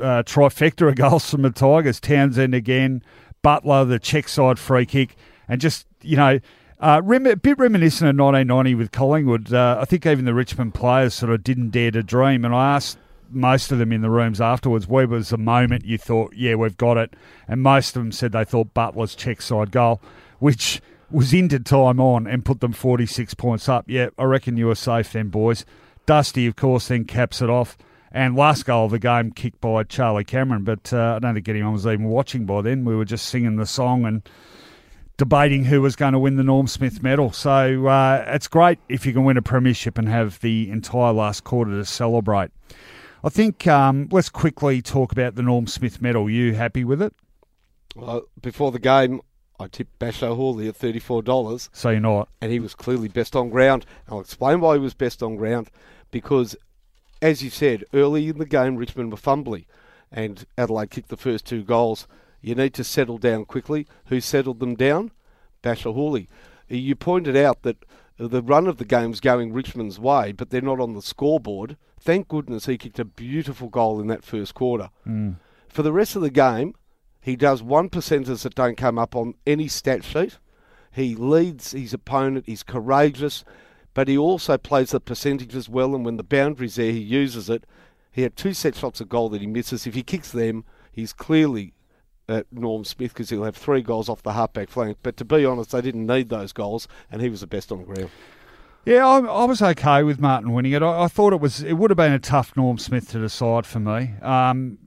[0.00, 2.00] uh, trifecta of goals from the Tigers.
[2.00, 3.02] Townsend again,
[3.42, 5.16] Butler, the check side free kick,
[5.48, 6.40] and just, you know,
[6.80, 9.52] uh, rem- a bit reminiscent of 1990 with Collingwood.
[9.52, 12.44] Uh, I think even the Richmond players sort of didn't dare to dream.
[12.44, 12.98] And I asked
[13.30, 16.76] most of them in the rooms afterwards, where was the moment you thought, yeah, we've
[16.76, 17.14] got it?
[17.46, 20.00] And most of them said they thought Butler's check side goal,
[20.38, 20.80] which
[21.12, 23.84] was into time on and put them 46 points up.
[23.88, 25.64] Yeah, I reckon you were safe then, boys.
[26.06, 27.76] Dusty, of course, then caps it off.
[28.10, 31.48] And last goal of the game kicked by Charlie Cameron, but uh, I don't think
[31.48, 32.84] anyone was even watching by then.
[32.84, 34.28] We were just singing the song and
[35.16, 37.32] debating who was going to win the Norm Smith medal.
[37.32, 41.44] So uh, it's great if you can win a premiership and have the entire last
[41.44, 42.50] quarter to celebrate.
[43.24, 46.28] I think um, let's quickly talk about the Norm Smith medal.
[46.28, 47.14] You happy with it?
[47.94, 49.20] Well, before the game,
[49.62, 51.68] I tipped Bachar Houli at $34.
[51.72, 52.28] So you're not.
[52.40, 53.86] and he was clearly best on ground.
[54.08, 55.70] I'll explain why he was best on ground
[56.10, 56.56] because,
[57.20, 59.66] as you said, early in the game, Richmond were fumbly
[60.10, 62.06] and Adelaide kicked the first two goals.
[62.40, 63.86] You need to settle down quickly.
[64.06, 65.12] Who settled them down?
[65.62, 66.26] Bachar Houli.
[66.70, 67.84] Uh, you pointed out that
[68.18, 71.76] uh, the run of the game's going Richmond's way, but they're not on the scoreboard.
[72.00, 74.90] Thank goodness he kicked a beautiful goal in that first quarter.
[75.06, 75.36] Mm.
[75.68, 76.74] For the rest of the game,
[77.22, 80.38] he does one percenters that don't come up on any stat sheet.
[80.90, 82.44] He leads his opponent.
[82.46, 83.44] He's courageous,
[83.94, 85.94] but he also plays the percentages well.
[85.94, 87.64] And when the boundary's there, he uses it.
[88.10, 89.86] He had two set shots of goal that he misses.
[89.86, 91.72] If he kicks them, he's clearly
[92.50, 94.98] Norm Smith because he'll have three goals off the halfback flank.
[95.02, 97.78] But to be honest, they didn't need those goals, and he was the best on
[97.78, 98.10] the ground.
[98.84, 100.82] Yeah, I, I was okay with Martin winning it.
[100.82, 103.64] I, I thought it was it would have been a tough Norm Smith to decide
[103.64, 104.14] for me.
[104.20, 104.78] Um,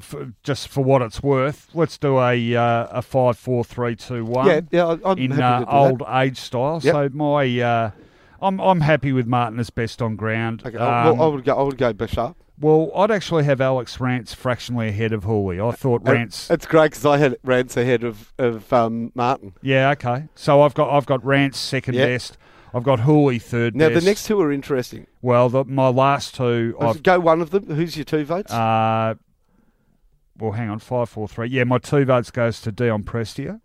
[0.00, 4.24] for, just for what it's worth, let's do a uh, a five four three two
[4.24, 4.46] one.
[4.46, 6.20] yeah, yeah, I'm in happy uh, old that.
[6.22, 6.80] age style.
[6.82, 6.92] Yep.
[6.94, 7.90] So my uh,
[8.40, 10.62] I'm I'm happy with Martin as best on ground.
[10.64, 11.56] Okay, I- Um, well, I would go.
[11.58, 12.34] I would go Bachar.
[12.60, 15.58] well, I'd actually have Alex Rance fractionally ahead of Houli.
[15.66, 16.50] I thought Rance.
[16.50, 19.54] It's great because I had Rance ahead of of um, Martin.
[19.62, 20.24] yeah, okay.
[20.34, 22.08] So I've got I've got Rance second Yep.
[22.08, 22.38] best.
[22.74, 24.00] I've got Houli third Now best.
[24.04, 25.06] the next two are interesting.
[25.22, 27.64] well, the, my last two, I've go one of them.
[27.74, 28.52] Who's your two votes?
[28.52, 29.14] Uh,
[30.38, 31.48] well, hang on, five, four, three.
[31.48, 33.60] Yeah, my two votes goes to Dion Prestia.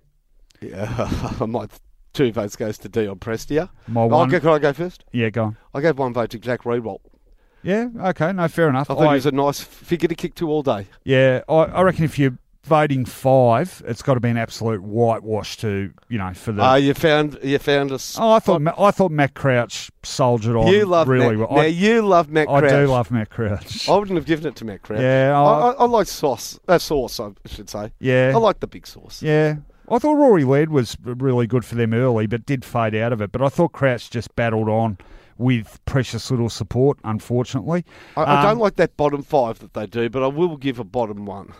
[0.61, 1.09] yeah,
[1.47, 1.67] my
[2.13, 3.69] two votes goes to Dion Prestia.
[3.87, 5.03] My one, okay, can I go first?
[5.11, 5.57] yeah, go on.
[5.73, 6.99] I gave one vote to Jack Riewoldt.
[7.63, 8.89] Yeah, okay, no, fair enough.
[8.91, 10.87] I thought I- he was a nice figure to kick to all day.
[11.05, 15.57] yeah, I, I reckon if you're voting five, it's got to be an absolute whitewash
[15.57, 16.61] to you know for the.
[16.61, 18.17] Ah, you found you found us.
[18.19, 20.67] oh, I thought I thought Matt Crouch soldiered on.
[20.67, 21.49] you love really Matt.
[21.49, 21.57] well.
[21.57, 23.87] Now I, you love Matt I do love Matt Crouch.
[23.89, 25.01] I wouldn't have given it to Matt Crouch.
[25.01, 26.59] Yeah, I, I- I, I like sauce.
[26.67, 27.91] Uh, sauce, I should say.
[27.99, 29.21] yeah, I like the big sauce.
[29.21, 29.55] yeah.
[29.89, 33.21] I thought Rory Laird was really good for them early, but did fade out of
[33.21, 33.33] it.
[33.33, 34.97] But I thought Crouch just battled on
[35.37, 37.83] with precious little support, unfortunately.
[38.15, 40.79] I, I Um, don't like that bottom five that they do, but I will give
[40.79, 41.51] a bottom one.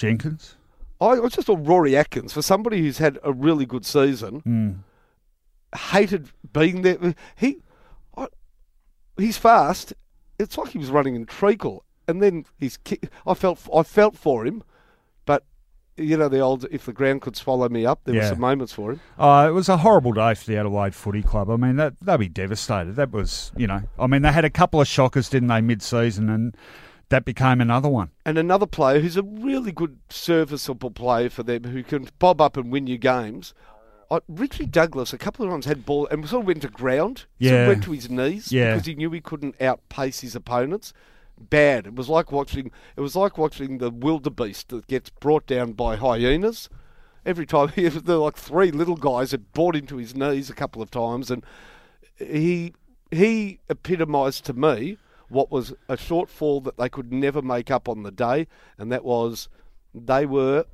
[0.00, 0.56] Jenkins.
[1.00, 4.42] I, I just thought Rory Atkins, for somebody who's had a really good season,
[5.72, 5.78] Mm.
[5.92, 7.14] hated being there.
[7.36, 7.58] He,
[8.16, 8.26] I,
[9.16, 9.92] he's fast.
[10.38, 12.78] It's like he was running in treacle, and then he's.
[13.26, 14.62] I felt I felt for him,
[15.26, 15.44] but
[15.96, 18.00] you know the old if the ground could swallow me up.
[18.04, 19.00] There were some moments for him.
[19.18, 21.50] Uh, it was a horrible day for the Adelaide Footy Club.
[21.50, 22.96] I mean, that they'd be devastated.
[22.96, 26.30] That was, you know, I mean, they had a couple of shockers, didn't they, mid-season,
[26.30, 26.56] and
[27.10, 28.10] that became another one.
[28.24, 32.56] And another player who's a really good serviceable player for them, who can bob up
[32.56, 33.52] and win you games.
[34.10, 37.18] I, Richie Douglas, a couple of times had ball and sort of went to ground.
[37.18, 37.52] Sort Yeah.
[37.62, 38.72] of went to his knees Yeah.
[38.74, 40.92] because he knew he couldn't outpace his opponents.
[41.38, 41.86] Bad.
[41.86, 42.70] It was like watching.
[42.96, 46.68] It was like watching the wildebeest that gets brought down by hyenas.
[47.24, 50.54] Every time he, there were like three little guys that brought into his knees a
[50.54, 51.44] couple of times, and
[52.16, 52.74] he
[53.10, 54.98] he epitomised to me
[55.30, 59.04] what was a shortfall that they could never make up on the day, and that
[59.04, 59.48] was
[59.94, 60.64] they were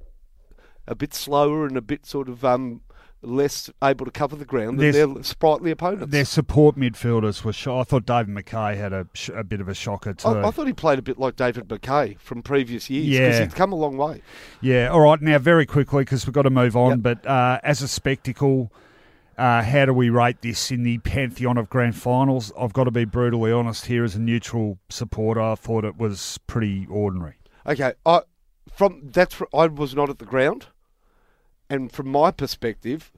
[0.88, 2.80] a bit slower and a bit sort of um,
[3.22, 6.12] less able to cover the ground than There's- their sprightly opponents.
[6.12, 7.52] Their support midfielders were.
[7.52, 10.28] Sh- I thought David Mackay had a, sh- a bit of a shocker too.
[10.28, 13.44] I, I thought he played a bit like David Mackay from previous years because Yeah.
[13.46, 14.22] he'd come a long way.
[14.60, 15.20] Yeah, all right.
[15.20, 17.02] Now, very quickly, because we've got to move on, Yep.
[17.02, 18.70] but uh, as a spectacle,
[19.38, 22.52] uh, how do we rate this in the pantheon of grand finals?
[22.58, 25.40] I've got to be brutally honest here as a neutral supporter.
[25.40, 27.34] I thought it was pretty ordinary.
[27.66, 28.22] Okay, I
[28.72, 30.66] from that's I was not at the ground,
[31.68, 33.12] and from my perspective,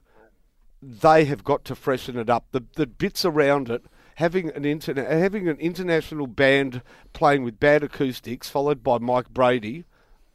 [0.81, 2.47] they have got to freshen it up.
[2.51, 6.81] The the bits around it, having an interna- having an international band
[7.13, 9.85] playing with bad acoustics, followed by Mike Brady,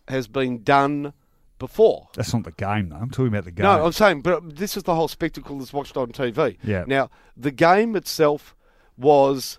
[0.08, 1.12] has been done
[1.58, 2.08] before.
[2.14, 2.96] That's not the game, though.
[2.96, 3.64] I'm talking about the game.
[3.64, 6.56] No, I'm saying, but this is the whole spectacle that's watched on TV.
[6.62, 6.84] Yeah.
[6.86, 8.54] Now, the game itself
[8.96, 9.58] was,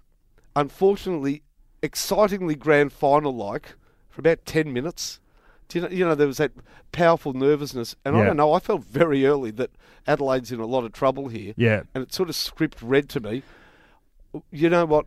[0.56, 1.44] unfortunately,
[1.82, 3.76] excitingly grand final like
[4.10, 5.20] for about 10 minutes.
[5.68, 6.52] Do you know, you know, there was that
[6.92, 7.96] powerful nervousness.
[8.06, 9.72] And I don't know, I felt very early that
[10.08, 11.54] Adelaide's in a lot of trouble here.
[11.58, 11.84] Yeah.
[11.94, 13.44] And it sort of script read to me.
[14.52, 15.06] You know what?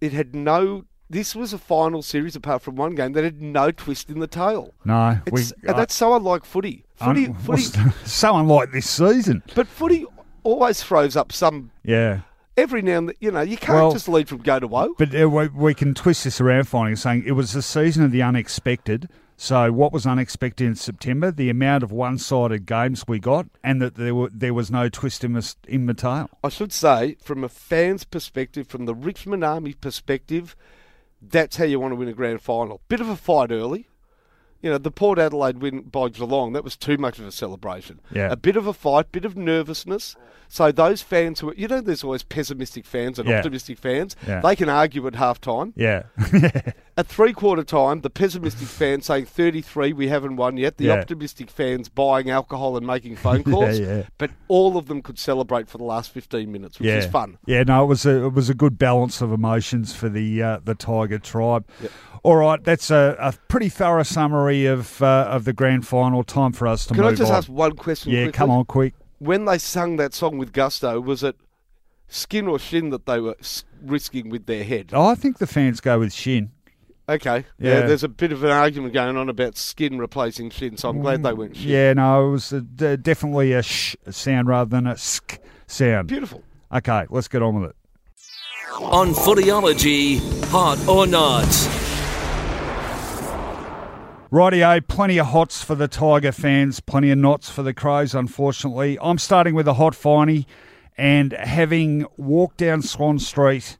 [0.00, 0.84] It had no.
[1.10, 4.26] This was a final series, apart from one game, that had no twist in the
[4.26, 4.72] tail.
[4.84, 6.84] No, we, It's, and that's so unlike footy.
[6.96, 7.62] Footy, un- footy
[8.04, 9.42] so unlike this season.
[9.54, 10.06] but footy
[10.42, 12.20] always throws up some Yeah.
[12.56, 13.16] every now and then.
[13.20, 14.94] You know, you can't Well- just lead from go to woe.
[14.98, 18.10] But uh, we, we can twist this around, finding saying it was the season of
[18.10, 19.08] the unexpected.
[19.36, 21.32] So, what was unexpected in September?
[21.32, 25.24] The amount of one-sided games we got, and that there were there was no twist
[25.24, 26.30] in the, in the tail.
[26.44, 30.54] I should say, from a fan's perspective, from the Richmond Army perspective,
[31.30, 32.80] that's how you want to win a grand final.
[32.88, 33.88] Bit of a fight early.
[34.64, 38.00] You know, the Port Adelaide win by Geelong, that was too much of a celebration.
[38.10, 38.32] Yeah.
[38.32, 40.16] A bit of a fight, bit of nervousness.
[40.48, 43.38] So those fans who, are, you know, there's always pessimistic fans and Yeah.
[43.38, 44.14] optimistic fans.
[44.26, 44.40] Yeah.
[44.40, 45.72] They can argue at half time.
[45.76, 46.04] Yeah,
[46.96, 50.76] At three quarter time, the pessimistic fans saying 33, we haven't won yet.
[50.76, 51.00] The Yeah.
[51.00, 53.78] optimistic fans buying alcohol and making phone calls.
[53.80, 54.04] yeah.
[54.16, 57.36] But all of them could celebrate for the last 15 minutes, which was fun.
[57.46, 60.58] Yeah, no, it was a it was a good balance of emotions for the uh,
[60.64, 61.66] the Tiger tribe.
[62.22, 66.22] All right, that's a, a pretty thorough summary of uh, of the grand final.
[66.24, 67.38] Time for us to Can move I just on.
[67.38, 68.12] ask one question?
[68.12, 68.32] yeah, quickly?
[68.32, 68.94] come on, quick.
[69.18, 71.36] When they sung that song with gusto, was it
[72.08, 73.36] skin or shin that they were
[73.82, 74.90] risking with their head?
[74.92, 76.50] Oh, I think the fans go with Shin.
[77.08, 77.44] Okay.
[77.58, 77.80] Yeah.
[77.80, 77.86] Yeah.
[77.86, 81.22] there's a bit of an argument going on about skin replacing shin, so I'm glad
[81.22, 81.68] they went shin.
[81.68, 86.08] Yeah, no, it was a, d- definitely a sh sound rather than a sk sound.
[86.08, 86.42] Beautiful.
[86.72, 87.76] Okay, let's get on with it.
[88.80, 91.44] On Footyology, hot or not.
[94.34, 98.98] Rightio, plenty of hots for the Tiger fans, plenty of knots for the Crows, unfortunately.
[99.00, 100.46] I'm starting with a hot finey,
[100.98, 103.78] and having walked down Swan Street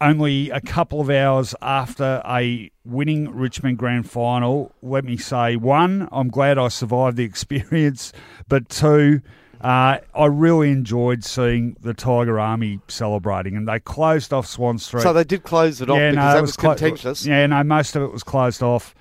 [0.00, 6.08] only a couple of hours after a winning Richmond Grand Final, let me say, one,
[6.10, 8.14] I'm glad I survived the experience,
[8.48, 9.20] but two,
[9.60, 15.02] uh, I really enjoyed seeing the Tiger Army celebrating, and they closed off Swan Street.
[15.02, 17.26] So they did close it off because no, that it was, clo- contentious.
[17.26, 18.94] Yeah, no, most of it was closed off.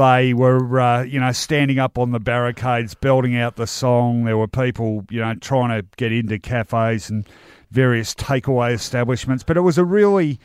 [0.00, 4.24] They were, uh, you know, standing up on the barricades, belting out the song.
[4.24, 7.28] There were people, you know, trying to get into cafes and
[7.70, 9.44] various takeaway establishments.
[9.44, 10.40] But it was a really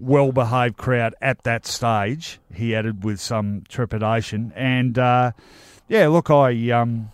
[0.00, 4.54] well behaved crowd at that stage, he added with some trepidation.
[4.56, 5.32] And, uh,
[5.86, 7.10] yeah, look, I, um,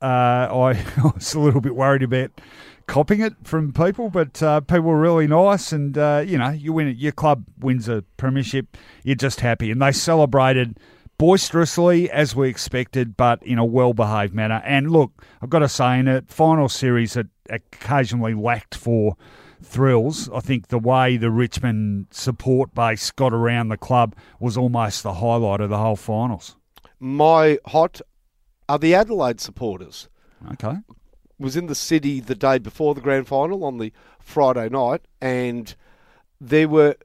[0.00, 2.40] uh, I was a little bit worried about
[2.86, 5.72] copying it from people, but uh, people were really nice.
[5.72, 9.72] And, uh, you know, you win your club wins a premiership, you're just happy.
[9.72, 10.78] And they celebrated
[11.22, 14.60] boisterously as we expected, but in a well behaved manner.
[14.64, 19.16] And look, I've got to say, in a final series that occasionally lacked for
[19.62, 25.04] thrills, I think the way the Richmond support base got around the club was almost
[25.04, 26.56] the highlight of the whole finals.
[26.98, 28.00] My hot
[28.68, 30.08] are the Adelaide supporters.
[30.54, 30.74] Okay.
[31.38, 35.72] Was in the city the day before the grand final on the Friday night, and
[36.40, 36.96] there were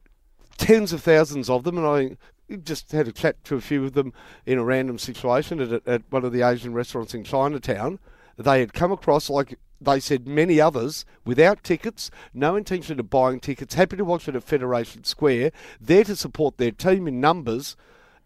[0.58, 2.18] tens of thousands of them, and I
[2.56, 4.14] just had a chat to a few of them
[4.46, 8.00] in a random situation at, at one of the Asian restaurants in Chinatown.
[8.38, 13.40] They had come across, like they said, many others without tickets, no intention of buying
[13.40, 17.76] tickets, happy to watch it at Federation Square, there to support their team in numbers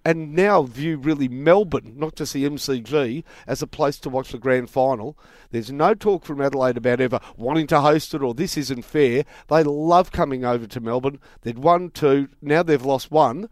[0.03, 4.39] and now view really Melbourne, not just the MCG, as a place to watch the
[4.39, 5.17] grand final.
[5.51, 9.25] There's no talk from Adelaide about ever wanting to host it or this isn't fair.
[9.47, 11.19] They love coming over to Melbourne.
[11.41, 13.49] They'd won two, now they've lost one.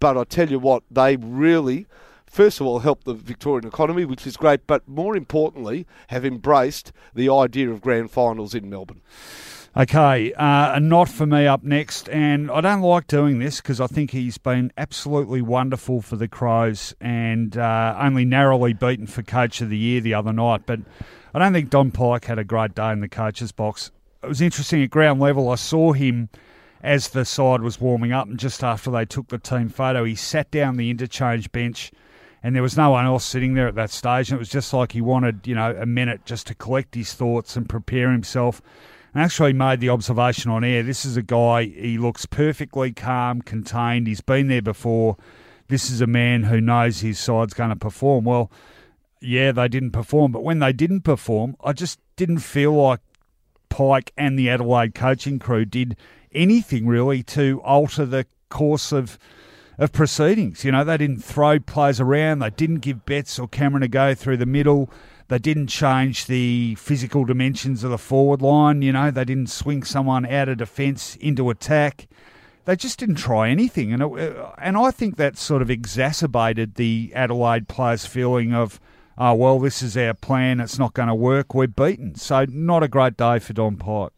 [0.00, 1.86] But I tell you what, they really,
[2.26, 6.92] first of all, help the Victorian economy, which is great, but more importantly, have embraced
[7.14, 9.02] the idea of grand finals in Melbourne.
[9.76, 13.80] Okay, uh, a not for me up next, and I don't like doing this because
[13.80, 19.22] I think he's been absolutely wonderful for the Crows and uh, only narrowly beaten for
[19.22, 20.62] Coach of the Year the other night.
[20.66, 20.80] But
[21.32, 23.92] I don't think Don Pyke had a great day in the coach's box.
[24.24, 25.48] It was interesting at ground level.
[25.50, 26.30] I saw him
[26.82, 30.14] as the side was warming up, and just after they took the team photo, he
[30.14, 31.92] sat down the interchange bench,
[32.42, 34.30] and there was no one else sitting there at that stage.
[34.30, 37.12] And it was just like he wanted, you know, a minute just to collect his
[37.12, 38.62] thoughts and prepare himself.
[39.12, 40.82] And actually made the observation on air.
[40.82, 41.64] This is a guy.
[41.64, 44.06] He looks perfectly calm, contained.
[44.06, 45.16] He's been there before.
[45.68, 48.24] This is a man who knows his side's going to perform.
[48.24, 48.50] Well,
[49.20, 53.00] yeah, they didn't perform, but when they didn't perform, I just didn't feel like
[53.80, 55.96] Pyke and the Adelaide coaching crew did
[56.32, 59.18] anything really to alter the course of
[59.78, 60.66] of proceedings.
[60.66, 62.40] You know, they didn't throw players around.
[62.40, 64.90] They didn't give Betts or Cameron a go through the middle.
[65.28, 68.82] They didn't change the physical dimensions of the forward line.
[68.82, 72.06] You know, they didn't swing someone out of defence into attack.
[72.66, 76.74] They just didn't try anything, and it, uh, and I think that sort of exacerbated
[76.74, 78.78] the Adelaide players' feeling of,
[79.20, 80.58] oh well, this is our plan.
[80.58, 81.54] It's not going to work.
[81.54, 82.14] We're beaten.
[82.16, 84.12] So not a great day for Don Pyke.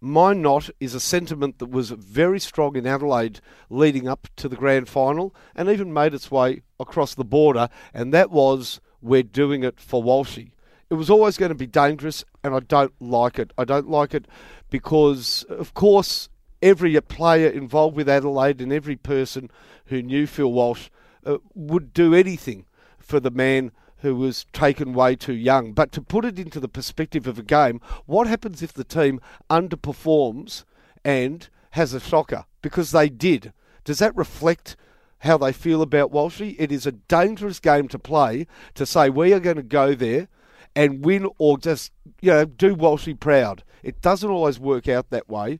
[0.00, 3.40] My not is a sentiment that was very strong in Adelaide
[3.70, 8.12] leading up to the grand final and even made its way across the border, and
[8.12, 10.52] that was we're doing it for Walshy.
[10.88, 13.52] It was always going to be dangerous, and I don't like it.
[13.58, 14.26] I don't like it
[14.70, 16.28] because, of course,
[16.62, 19.50] every player involved with Adelaide and every person
[19.86, 20.88] who knew Phil Walsh
[21.24, 22.66] uh, would do anything
[22.98, 23.72] for the man
[24.06, 25.72] who was taken way too young.
[25.72, 29.20] But to put it into the perspective of a game, what happens if the team
[29.50, 30.62] underperforms
[31.04, 32.44] and has a shocker?
[32.62, 33.52] Because they did.
[33.84, 34.76] Does that reflect
[35.20, 36.54] how they feel about Walshy?
[36.56, 40.28] It is a dangerous game to play to say we are going to go there
[40.76, 41.90] and win or just
[42.20, 43.64] you know do Walshy proud.
[43.82, 45.58] It doesn't always work out that way,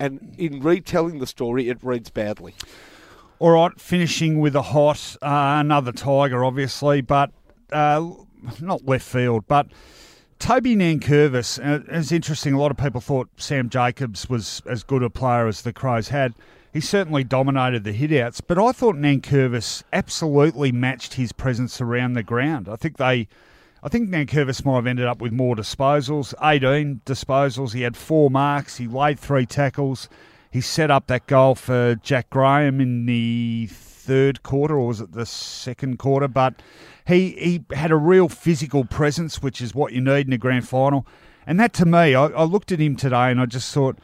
[0.00, 2.54] and in retelling the story, it reads badly.
[3.38, 7.32] All right, finishing with a hot, uh, another Tiger, obviously, but
[7.72, 8.10] uh,
[8.60, 9.66] not left field, but
[10.38, 11.58] Toby Nankervis.
[11.64, 12.52] Uh, it's interesting.
[12.52, 16.08] A lot of people thought Sam Jacobs was as good a player as the Crows
[16.08, 16.34] had.
[16.72, 22.22] He certainly dominated the hitouts, but I thought Nankervis absolutely matched his presence around the
[22.22, 22.68] ground.
[22.68, 23.28] I think they,
[23.82, 27.74] I think Nankervis might have ended up with more disposals, 18 disposals.
[27.74, 28.78] He had four marks.
[28.78, 30.08] He laid three tackles.
[30.50, 33.68] He set up that goal for Jack Graham in the
[34.02, 36.28] third quarter, or was it the second quarter?
[36.28, 36.60] But
[37.06, 40.68] he he had a real physical presence, which is what you need in a grand
[40.68, 41.06] final.
[41.46, 43.98] And that to me, I, I looked at him today and I just thought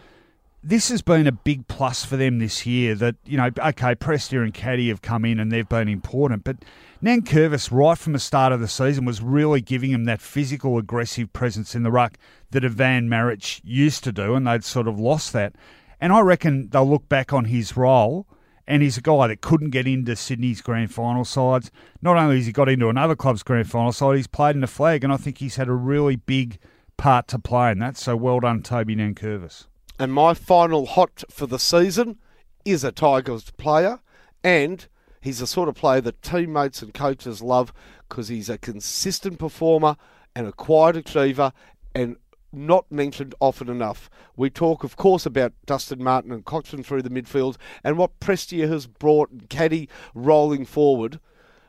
[0.62, 2.94] this has been a big plus for them this year.
[2.94, 6.56] That you know, okay, Prestia and Caddy have come in and they've been important, but
[7.02, 11.32] Nankervis, right from the start of the season, was really giving him that physical, aggressive
[11.32, 12.18] presence in the ruck
[12.50, 15.54] that Ivan Maric used to do, and they'd sort of lost that.
[16.00, 18.26] And I reckon they'll look back on his role
[18.68, 21.70] and he's a guy that couldn't get into Sydney's grand final sides.
[22.02, 24.66] Not only has he got into another club's grand final side, he's played in the
[24.66, 26.58] flag, and I think he's had a really big
[26.98, 27.96] part to play in that.
[27.96, 29.66] So well done, Toby Nankervis.
[29.98, 32.18] And my final hot for the season
[32.66, 34.00] is a Tigers player,
[34.44, 34.86] and
[35.22, 37.72] he's the sort of player that teammates and coaches love
[38.06, 39.96] because he's a consistent performer
[40.36, 41.52] and a quiet achiever
[41.94, 42.16] and
[42.52, 44.08] not mentioned often enough.
[44.36, 48.68] We talk, of course, about Dustin Martin and Cotchin through the midfield and what Prestia
[48.68, 51.20] has brought and Caddy rolling forward.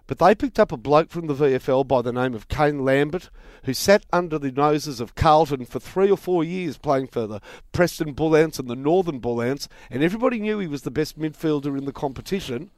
[0.09, 3.29] But they picked up a bloke from the VFL by the name of Kane Lambert,
[3.65, 7.41] who sat under the noses of Carlton for three or four years playing for the
[7.73, 11.19] Preston Bull Ants and the Northern Bull Ants, and everybody knew he was the best
[11.19, 12.71] midfielder in the competition,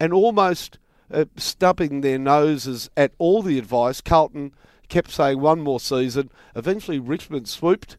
[0.00, 0.78] and almost
[1.12, 4.00] uh, stubbing their noses at all the advice.
[4.00, 4.52] Carlton
[4.94, 6.30] kept saying one more season.
[6.54, 7.96] Eventually, Richmond swooped,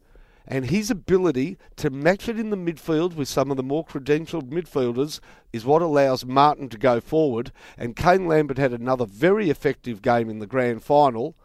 [0.47, 4.49] and his ability to match it in the midfield with some of the more credentialed
[4.49, 5.19] midfielders
[5.51, 7.51] is what allows Martin to go forward.
[7.77, 11.35] And Kane Lambert had another very effective game in the grand final,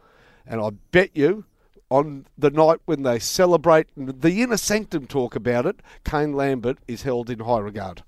[0.47, 1.43] and I bet you.
[1.89, 7.01] On the night when they celebrate the inner sanctum talk about it, Kane Lambert is
[7.01, 8.03] held in high regard.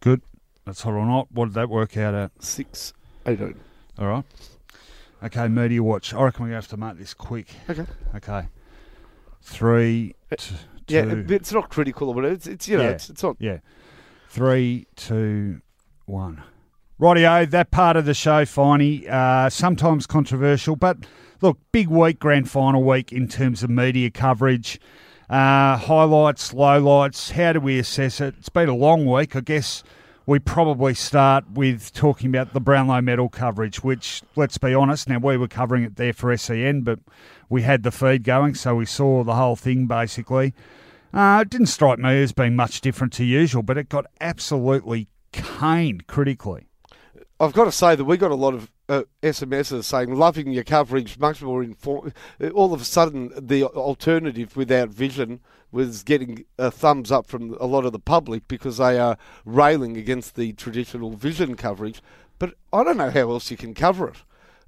[0.00, 0.22] Good.
[0.64, 1.30] That's hot or not.
[1.30, 2.32] What did that work out at?
[2.42, 2.92] Six
[3.24, 3.54] eighteen.
[4.00, 4.24] All right.
[5.24, 6.12] Okay, media watch.
[6.14, 7.48] I reckon we're going to have to make this quick.
[7.70, 7.86] Okay.
[8.14, 8.48] Okay.
[9.42, 10.54] Three, t-
[10.88, 12.90] Yeah, two- it's not critical, but it's it's you know Yeah.
[12.90, 13.36] it's it's not.
[13.38, 13.58] Yeah.
[14.28, 15.60] Three, two,
[16.04, 16.42] one.
[17.00, 20.98] Rightio, that part of the show, Finey, uh, sometimes controversial, but
[21.42, 24.80] look, big week, grand final week in terms of media coverage.
[25.28, 28.34] Uh, highlights, lowlights, how do we assess it?
[28.38, 29.36] It's been a long week.
[29.36, 29.82] I guess
[30.26, 35.18] we probably start with talking about the Brownlow medal coverage, which, let's be honest, now
[35.18, 36.98] we were covering it there for SEN, but
[37.48, 40.52] we had the feed going, so we saw the whole thing basically.
[41.14, 45.06] Uh, it didn't strike me as being much different to usual, but it got absolutely
[45.30, 46.66] caned critically.
[47.38, 50.64] I've got to say that we got a lot of uh, SMSs saying loving your
[50.64, 52.14] coverage, much more informed.
[52.54, 55.40] All of a sudden, the alternative without vision
[55.72, 59.96] was getting a thumbs up from a lot of the public because they are railing
[59.96, 62.02] against the traditional vision coverage.
[62.38, 64.12] But I don't know how else you can cover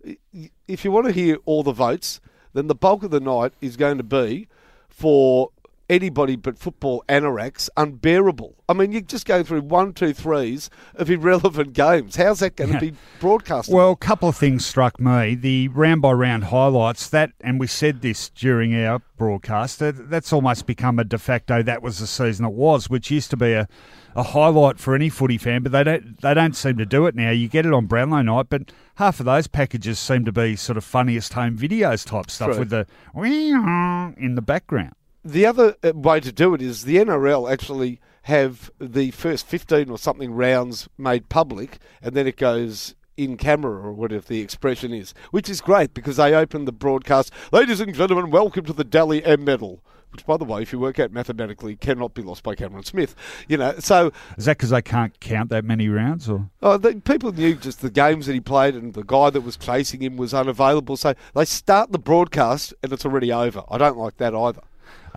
[0.03, 0.19] it.
[0.67, 2.21] If you want to hear all the votes,
[2.53, 4.49] then the bulk of the night is going to be
[4.89, 5.51] for
[5.89, 8.57] anybody but football anoraks unbearable.
[8.69, 12.17] I mean, you're just going through one, two, threes of irrelevant games.
[12.17, 13.71] How's that going to be broadcast?
[13.71, 15.35] Well, a couple of things struck me.
[15.35, 20.33] The round by round highlights, that, and we said this during our broadcast, that, that's
[20.33, 23.53] almost become a de facto, that was the season it was, which used to be
[23.53, 23.67] a,
[24.15, 27.15] a highlight for any footy fan, but they don't, they don't seem to do it
[27.15, 27.31] now.
[27.31, 30.77] You get it on Brownlow night, but half of those packages seem to be sort
[30.77, 32.59] of funniest home videos type stuff True.
[32.59, 34.93] with the in the background.
[35.25, 39.91] The other uh, way to do it is the NRL actually have the first 15
[39.91, 44.93] or something rounds made public, and then it goes in camera or whatever the expression
[44.93, 47.33] is, which is great because they open the broadcast.
[47.53, 49.83] Ladies and gentlemen, welcome to the Dally M medal.
[50.11, 53.15] Which, by the way, if you work out mathematically, cannot be lost by Cameron Smith.
[53.47, 56.31] You know, so Is that because they can't count that many rounds?
[56.31, 59.43] or Oh, the, people knew just the games that he played, and the guy that
[59.43, 60.97] was chasing him was unavailable.
[60.97, 63.65] So they start the broadcast, and it's already over.
[63.69, 64.63] I don't like that either.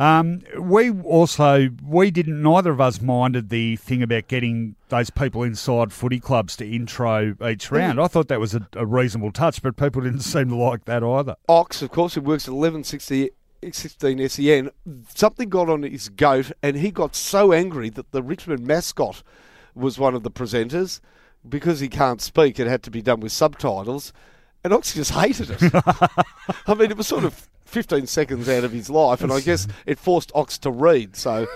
[0.01, 5.43] Um, we also we didn't neither of us minded the thing about getting those people
[5.43, 8.01] inside footy clubs to intro each round.
[8.01, 11.03] I thought that was a, a reasonable touch, but people didn't seem to like that
[11.03, 11.35] either.
[11.47, 13.29] Ox, of course, who works at 1160.
[13.71, 18.23] 16 SEN, E something got on his goat, and he got so angry that the
[18.23, 19.21] Richmond mascot
[19.75, 20.99] was one of the presenters.
[21.47, 24.13] Because he can't speak, it had to be done with subtitles,
[24.63, 25.61] and Ox just hated it.
[26.65, 29.67] I mean, it was sort of 15 seconds out of his life, and I guess
[29.85, 31.47] it forced Ox to read, so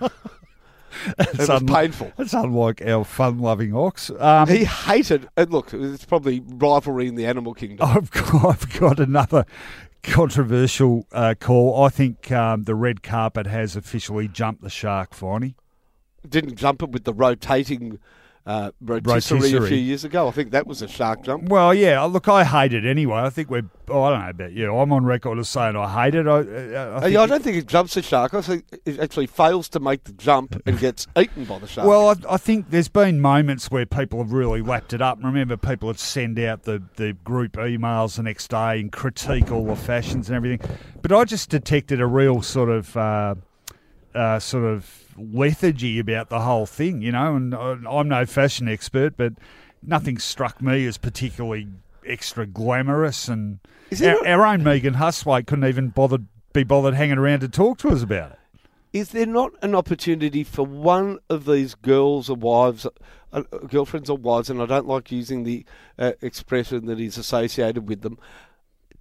[0.00, 2.12] it was un- painful.
[2.18, 4.10] It's unlike our fun-loving ox.
[4.18, 7.86] Um, He hated, and look, it's probably rivalry in the animal kingdom.
[7.88, 9.46] I've got, I've got another
[10.02, 11.82] controversial uh, call.
[11.84, 15.54] I think um, the red carpet has officially jumped the shark, Finey.
[16.28, 17.98] Didn't jump it with the rotating
[18.46, 20.26] uh, rotisserie, a few years ago.
[20.26, 21.48] I think that was a shark jump.
[21.48, 22.02] Well, yeah.
[22.04, 23.18] Look, I hate it anyway.
[23.18, 23.64] I think we're.
[23.88, 24.74] Oh, I don't know about you.
[24.76, 26.26] I'm on record as saying I hate it.
[26.26, 28.34] I, uh, I Uh, think yeah, I don't think it jumps the shark.
[28.34, 31.86] I think it actually fails to make the jump and gets eaten by the shark.
[31.88, 35.18] Well, I, I think there's been moments where people have really lapped it up.
[35.22, 39.66] Remember, people would send out the, the group emails the next day and critique all
[39.66, 40.60] the fashions and everything.
[41.02, 43.34] But I just detected a real sort of uh,
[44.14, 47.36] uh, sort of lethargy about the whole thing, you know.
[47.36, 49.34] And I'm no fashion expert, but
[49.82, 51.68] nothing struck me as particularly
[52.06, 53.28] extra glamorous.
[53.28, 53.60] And
[54.02, 56.18] our, our own Megan Hustwaite couldn't even bother
[56.52, 58.38] be bothered hanging around to talk to us about it.
[58.92, 62.86] is there not an opportunity for one of these girls or wives,
[63.32, 65.64] uh, girlfriends or wives, and I don't like using the
[65.98, 68.18] uh, expression that is associated with them,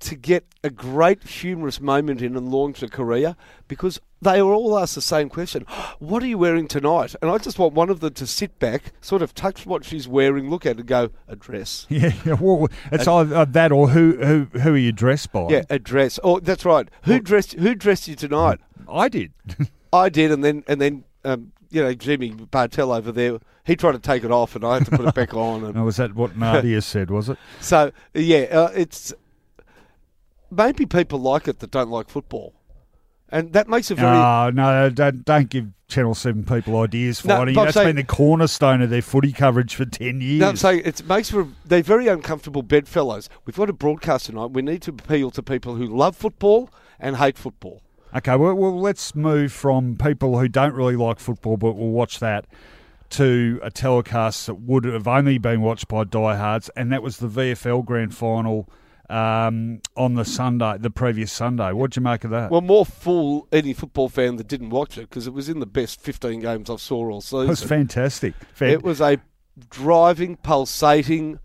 [0.01, 3.35] to get a great humorous moment in and launch a career?
[3.67, 5.63] Because they are all asked the same question
[5.99, 7.15] What are you wearing tonight?
[7.21, 10.07] And I just want one of them to sit back, sort of touch what she's
[10.07, 11.85] wearing, look at it, and go, A dress.
[11.89, 15.47] Yeah, yeah, well, it's either that or who who who are you dressed by?
[15.49, 16.19] Yeah, a dress.
[16.23, 16.89] Oh, that's right.
[17.03, 17.53] Who dressed?
[17.53, 18.59] Who dressed you tonight?
[18.87, 19.31] I did.
[19.93, 23.39] I did, and then and then um, you know Jimmy Bartel over there.
[23.65, 25.63] He tried to take it off, and I had to put it back on.
[25.63, 27.09] And Oh, was that what Nadia said?
[27.11, 27.37] Was it?
[27.61, 29.13] so yeah, uh, it's
[30.51, 32.53] maybe people like it that don't like football,
[33.31, 34.15] and that makes it very.
[34.17, 34.89] Oh no!
[34.89, 37.55] Don't don't give Channel 7 people ideas No, finding.
[37.55, 40.39] but I'm That's saying- been the cornerstone of their footy coverage for 10 years.
[40.41, 43.27] No, I'm saying it makes for they're very uncomfortable bedfellows.
[43.45, 44.51] We've got a broadcast tonight.
[44.51, 46.69] We need to appeal to people who love football
[46.99, 47.81] and hate football.
[48.15, 52.19] Okay, well, well, let's move from people who don't really like football but will watch
[52.19, 52.45] that
[53.11, 57.27] to a telecast that would have only been watched by diehards, and that was the
[57.27, 58.69] VFL Grand Final
[59.09, 61.71] um, on the Sunday, the previous Sunday.
[61.71, 62.51] What'd you make of that?
[62.51, 65.65] Well, more fool any football fan that didn't watch it because it was in the
[65.65, 67.45] best 15 games I saw all season.
[67.45, 68.33] it was fantastic.
[68.53, 69.19] Fan- It was a
[69.69, 71.39] driving, pulsating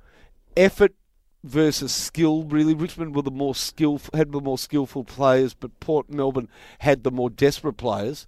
[0.56, 0.94] effort
[1.42, 2.44] versus skill.
[2.44, 6.48] Really, Richmond were the more skillful, had the more skillful players, but Port Melbourne
[6.80, 8.26] had the more desperate players,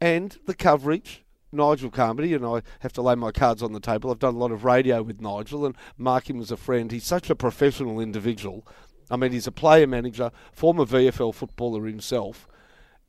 [0.00, 1.24] and the coverage.
[1.52, 4.10] Nigel Carmody, and I have to lay my cards on the table.
[4.10, 6.90] I've done a lot of radio with Nigel, and mark him as a friend.
[6.90, 8.66] He's such a professional individual.
[9.10, 12.46] I mean, he's a player manager, former VFL footballer himself,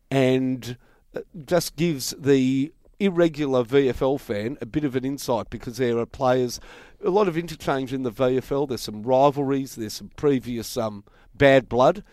[0.10, 0.78] and
[1.16, 6.06] uh, just gives the irregular VFL fan a bit of an insight because there are
[6.06, 6.60] players,
[7.04, 8.68] a lot of interchange in the VFL.
[8.68, 12.04] There's some rivalries, there's some previous um, bad blood,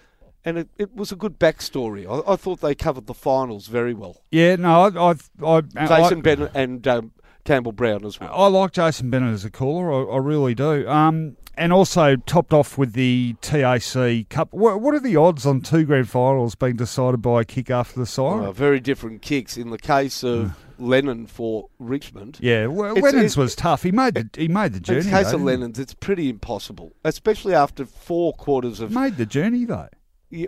[0.47, 2.07] and it, it was a good backstory.
[2.07, 4.23] I, I thought they covered the finals very well.
[4.31, 5.11] yeah, no, I,
[5.45, 7.13] I, I, Jason I, Bennett and um,
[7.45, 8.33] Campbell Brown as well.
[8.33, 9.93] I like Jason Bennett as a caller.
[9.93, 10.89] I, I really do.
[10.89, 14.53] Um, and also topped off with the TAC Cup.
[14.53, 17.99] What, what are the odds on two grand finals being decided by a kick after
[17.99, 18.45] the siren?
[18.45, 19.57] Uh, very different kicks.
[19.57, 23.83] In the case of Lennon for Richmond, yeah, well, it's- Lennon's was tough.
[23.83, 25.01] He made the he made the journey.
[25.01, 25.43] in the case though, of?
[25.43, 29.89] Lennon's, it's pretty impossible, especially after four quarters of made the journey though.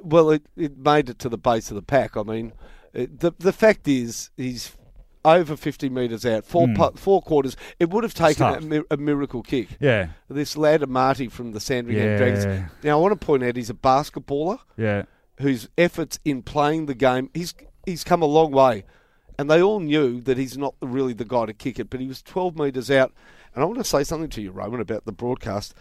[0.03, 2.16] Well, it, it made it to the base of the pack.
[2.16, 2.53] I mean,
[2.93, 4.76] it, the the fact is he's
[5.24, 6.74] over 50 metres out, four hmm.
[6.74, 7.57] pu- four quarters.
[7.79, 9.68] It would have taken a, mi- a miracle kick.
[9.81, 12.16] Yeah, This lad Amati from the Sandringham Yeah.
[12.16, 12.70] Dragons.
[12.83, 15.05] Now, I want to point out he's a basketballer yeah.
[15.41, 17.55] whose efforts in playing the game, he's
[17.85, 18.85] he's come a long way.
[19.39, 22.09] And they all knew that he's not really the guy to kick it, but he
[22.09, 23.12] was 12 metres out.
[23.55, 25.74] And I want to say something to you, Rohan, about the broadcast.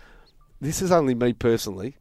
[0.62, 1.96] This is only me personally.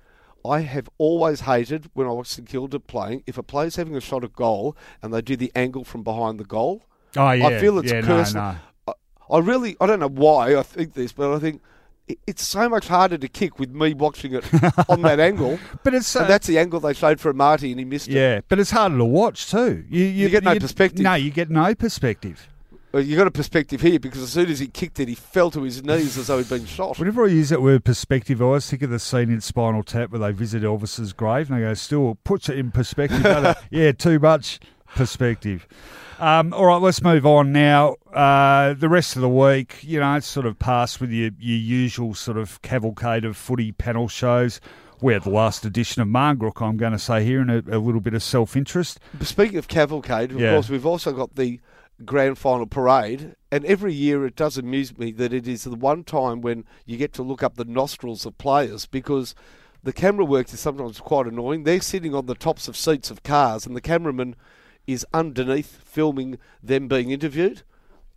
[0.48, 4.00] I have always hated when I watch St Kilda playing, if a player's having a
[4.00, 6.84] shot at goal and they do the angle from behind the goal,
[7.16, 7.46] Oh yeah.
[7.46, 8.56] I feel it's yeah, no, no.
[8.88, 8.92] I,
[9.30, 11.62] I really, I don't know why I think this, but I think
[12.26, 14.44] it's so much harder to kick with me watching it
[14.88, 15.58] on that angle.
[15.82, 18.14] But it's uh, And that's the angle they showed for Marty and he missed it.
[18.14, 19.84] yeah, but it's harder to watch too.
[19.88, 21.00] You, you, get no perspective.
[21.00, 22.48] No, you get no perspective.
[22.96, 25.50] Well, you got a perspective here because as soon as he kicked it, he fell
[25.50, 26.98] to his knees as though he'd been shot.
[26.98, 30.08] Whenever I use that word perspective, I always think of the scene in Spinal Tap
[30.12, 33.22] where they visit Elvis's grave and they go, still puts it in perspective.
[33.70, 34.60] yeah, too much
[34.94, 35.68] perspective.
[36.18, 37.96] Um, all right, let's move on now.
[38.14, 41.58] Uh, the rest of the week, you know, it's sort of passed with your, your
[41.58, 44.58] usual sort of cavalcade of footy panel shows.
[45.02, 47.78] We had the last edition of Marngrook, I'm going to say here, and a, a
[47.78, 49.00] little bit of self interest.
[49.20, 50.54] Speaking of cavalcade, of Yeah.
[50.54, 51.60] course, we've also got the
[52.04, 56.04] grand final parade, and every year it does amuse me that it is the one
[56.04, 59.34] time when you get to look up the nostrils of players because
[59.82, 61.62] the camera work is sometimes quite annoying.
[61.62, 64.36] They're sitting on the tops of seats of cars, and the cameraman
[64.86, 67.62] is underneath filming them being interviewed.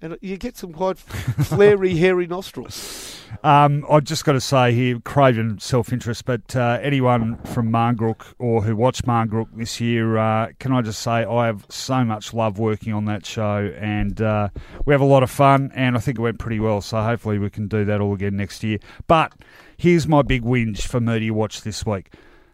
[0.02, 3.22] And you get some quite flary, hairy nostrils.
[3.44, 8.62] Um, I've just got to say here, craven self-interest, but uh, anyone from Marngrook or
[8.64, 12.60] who watched Marngrook this year, uh, can I just say I have so much love
[12.60, 14.50] working on that show, and uh,
[14.86, 16.82] we have a lot of fun, and I think it went pretty well.
[16.82, 18.80] So hopefully we can do that all again next year.
[19.08, 19.34] But
[19.78, 22.14] here's my big whinge for media watch this week: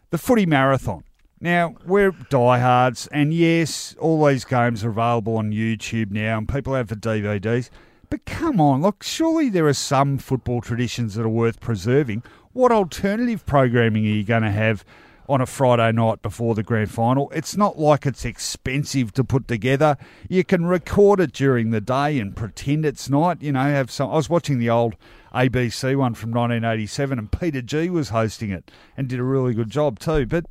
[0.09, 1.04] the footy marathon.
[1.41, 6.73] Now, we're diehards, and yes, all these games are available on YouTube now, and people
[6.75, 7.69] have the DVDs.
[8.09, 12.23] But come on, look, surely there are some football traditions that are worth preserving.
[12.53, 14.85] What alternative programming are you going to have
[15.27, 17.29] on a Friday night before the grand final?
[17.31, 19.97] It's not like it's expensive to put together.
[20.29, 23.41] You can record it during the day and pretend it's night.
[23.41, 24.09] You know, have some.
[24.09, 24.95] I was watching the old
[25.33, 29.69] ABC one from 1987, and Peter G was hosting it and did a really good
[29.69, 30.25] job too.
[30.25, 30.45] But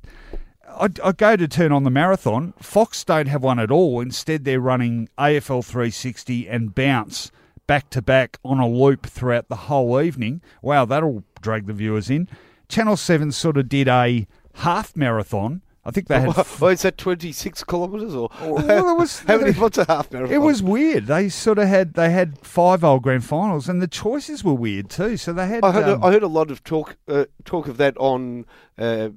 [0.78, 2.54] I, I go to turn on the marathon.
[2.60, 4.00] Fox don't have one at all.
[4.00, 7.30] Instead, they're running AFL 360 and Bounce
[7.66, 10.42] back to back on a loop throughout the whole evening.
[10.62, 12.28] Wow, that'll drag the viewers in.
[12.68, 15.62] Channel 7 sort of did a half marathon.
[15.86, 16.34] I think they had.
[16.60, 19.52] Well, is that 26 kilometres or Well, it was- how many?
[19.52, 20.34] What's a half marathon?
[20.34, 21.06] It was weird.
[21.08, 24.88] They sort of had they had five old grand finals, and the choices were weird
[24.88, 25.18] too.
[25.18, 25.62] So they had.
[25.62, 28.46] I heard, um, I heard a lot of talk uh, talk of that on
[28.78, 29.10] uh,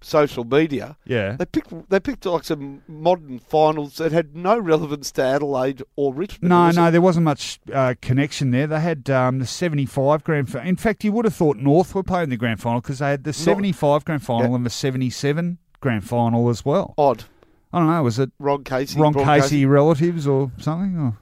[0.00, 0.96] social media.
[1.04, 1.36] yeah.
[1.36, 6.14] They picked they picked like some modern finals that had no relevance to Adelaide or
[6.14, 6.48] Richmond.
[6.50, 8.66] No, no, it- there wasn't much uh, connection there.
[8.66, 10.68] They had um, the 75 grand final.
[10.68, 13.24] In fact, you would have thought North were playing the grand final because they had
[13.24, 14.56] the 75 grand final Yeah.
[14.56, 16.94] and the 77 grand final as well.
[16.96, 17.24] odd.
[17.72, 18.02] I don't know.
[18.02, 18.98] Was it Ron Casey.
[18.98, 19.42] Ron broadcasting.
[19.42, 20.98] Casey relatives or something?
[20.98, 21.18] Or?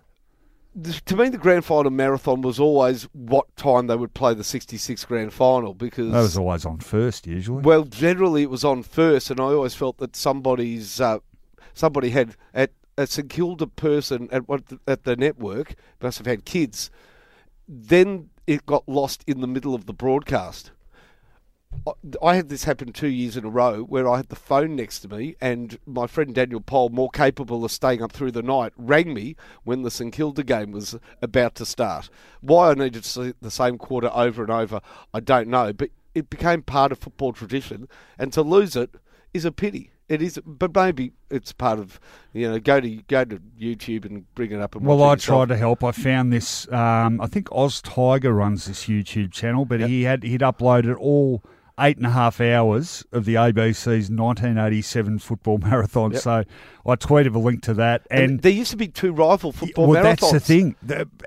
[1.07, 5.05] To me, the grand final marathon was always what time they would play the 66
[5.05, 7.63] grand final because, That was always on first usually.
[7.63, 11.19] well, generally it was on first, and I always felt that somebody's uh,
[11.75, 16.45] somebody had at a St Kilda person at what at the network must have had
[16.45, 16.91] kids.
[17.69, 20.71] Then it got lost in the middle of the broadcast.
[22.23, 25.01] I- had this happen two years in a row where I had the phone next
[25.01, 28.73] to me, and my friend Daniel Pole, more capable of staying up through the night,
[28.77, 32.09] rang me when the St Kilda game was about to start.
[32.41, 34.81] Why I needed to see the same quarter over and over,
[35.13, 37.89] I don't know, but it became part of football tradition,
[38.19, 38.95] and to lose it
[39.35, 39.91] is a pity.
[40.09, 41.99] It is, but maybe it's part of
[42.33, 45.11] you know go to go to YouTube and bring it up and Well, watch it
[45.11, 45.49] I yourself.
[45.49, 45.83] tried to help.
[45.85, 46.71] I found this.
[46.73, 49.89] Um, I think Oz Tiger runs this YouTube channel, but Yep.
[49.89, 51.43] he had he'd uploaded all
[51.79, 56.13] eight and a half hours of the ABC's 1987 football marathon.
[56.13, 56.23] Yep.
[56.23, 56.45] So
[56.87, 59.89] I tweeted a link to that, And, and, there used to be two rival football
[59.89, 60.21] well, marathons.
[60.21, 60.77] that's the thing.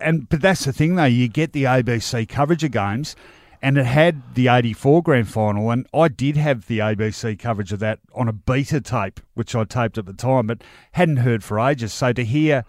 [0.01, 1.03] And but that's the thing though.
[1.05, 3.15] You get the ABC coverage of games.
[3.61, 7.79] And it had the 84 grand final, and I did have the ABC coverage of
[7.79, 11.59] that on a beta tape, which I taped at the time, but hadn't heard for
[11.59, 11.91] ages.
[11.91, 12.63] So to hear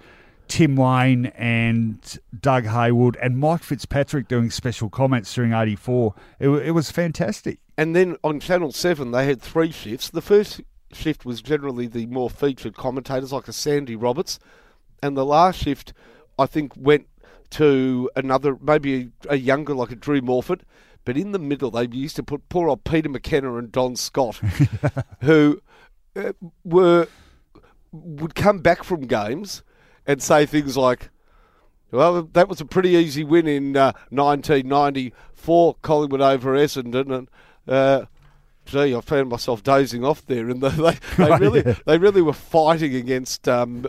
[0.48, 6.70] Tim Lane and Doug Haywood and Mike Fitzpatrick doing special comments during 84, it, it
[6.72, 7.60] was fantastic.
[7.78, 10.10] And then on Channel 7, they had three shifts.
[10.10, 10.60] The first
[10.92, 14.40] shift was generally the more featured commentators, like a Sandy Roberts.
[15.00, 15.92] And the last shift,
[16.36, 17.06] I think, went
[17.50, 20.64] to another, maybe a, a younger, like a Drew Morford.
[21.04, 24.36] But in the middle, they used to put poor old Peter McKenna and Don Scott,
[25.22, 25.60] who
[26.14, 26.32] uh,
[26.64, 27.08] were
[27.92, 29.62] would come back from games
[30.06, 31.10] and say things like,
[31.90, 37.28] well, that was a pretty easy win in uh, 1994, Collingwood over Essendon, and
[37.66, 38.06] uh,
[38.64, 42.32] gee, I found myself dozing off there, and they they, they really they really were
[42.32, 43.86] fighting against um,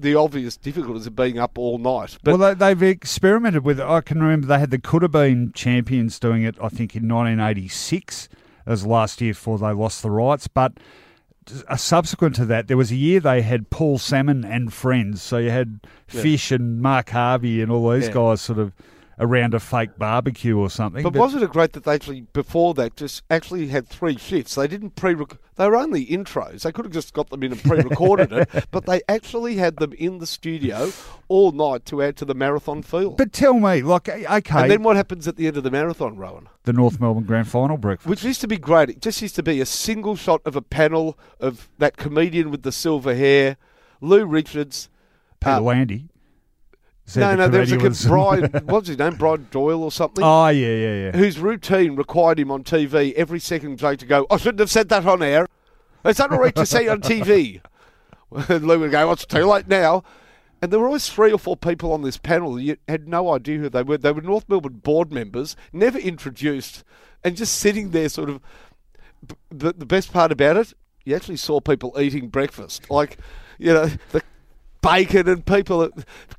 [0.00, 2.18] the obvious difficulties of being up all night.
[2.22, 3.84] But well, they, they've experimented with it.
[3.86, 7.08] I can remember they had the could have been champions doing it, I think, in
[7.08, 8.28] 1986
[8.66, 10.46] as last year before they lost the rights.
[10.46, 10.74] But
[11.66, 15.22] uh, subsequent to that, there was a year they had Paul Salmon and friends.
[15.22, 15.80] So you had
[16.12, 16.22] Yeah.
[16.22, 18.14] Fish and Mark Harvey and all these Yeah.
[18.14, 18.72] guys sort of
[19.20, 21.02] around a fake barbecue or something.
[21.02, 24.54] But wasn't it great that they actually before that just actually had three shifts?
[24.54, 25.14] They didn't pre.
[25.56, 26.62] They were only intros.
[26.62, 29.92] They could have just got them in and pre-recorded it, but they actually had them
[29.94, 30.92] in the studio
[31.26, 33.10] all night to add to the marathon feel.
[33.10, 36.16] But tell me, like, okay, and then what happens at the end of the marathon,
[36.16, 36.48] Rohan?
[36.68, 38.08] the North Melbourne Grand Final breakfast.
[38.08, 38.90] Which used to be great.
[38.90, 42.62] It just used to be a single shot of a panel of that comedian with
[42.62, 43.56] the silver hair,
[44.02, 44.90] Lou Richards.
[45.40, 46.08] Peter uh, Landy.
[47.16, 48.50] No, no, there was a kid, Brian.
[48.66, 49.14] What's his name?
[49.14, 50.22] Brian Doyle or something.
[50.22, 51.12] Oh yeah, yeah, yeah.
[51.12, 54.88] whose routine required him on TV every second joke to go, I shouldn't have said
[54.90, 55.46] that on air.
[56.04, 57.60] Is that all right to say on TV?
[58.30, 60.04] And Lou would go, it's too late now.
[60.60, 62.60] And there were always three or four people on this panel.
[62.60, 63.96] You had no idea who they were.
[63.96, 66.84] They were North Melbourne board members, never introduced,
[67.24, 68.40] and just sitting there sort of.
[69.50, 72.90] The, the best part about it, you actually saw people eating breakfast.
[72.90, 73.16] Like,
[73.58, 74.22] you know, the
[74.80, 75.88] bacon and people,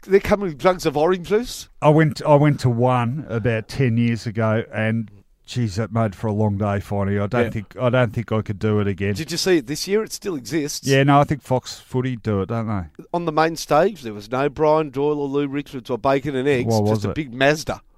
[0.08, 1.70] they're coming with jugs of orange juice.
[1.82, 5.10] I went I went to one about ten years ago, and
[5.46, 6.80] geez, that made for a long day.
[6.80, 7.50] Finally, I don't Yeah.
[7.50, 9.14] think I don't think I could do it again.
[9.16, 10.04] Did you see it this year?
[10.04, 10.86] It still exists.
[10.88, 13.04] Yeah, no, I think Fox Footy do it, don't they?
[13.14, 16.48] on the main stage, there was no Brian Doyle or Lou Richards or bacon and
[16.48, 17.16] eggs, What was just a it?
[17.16, 17.82] big Mazda.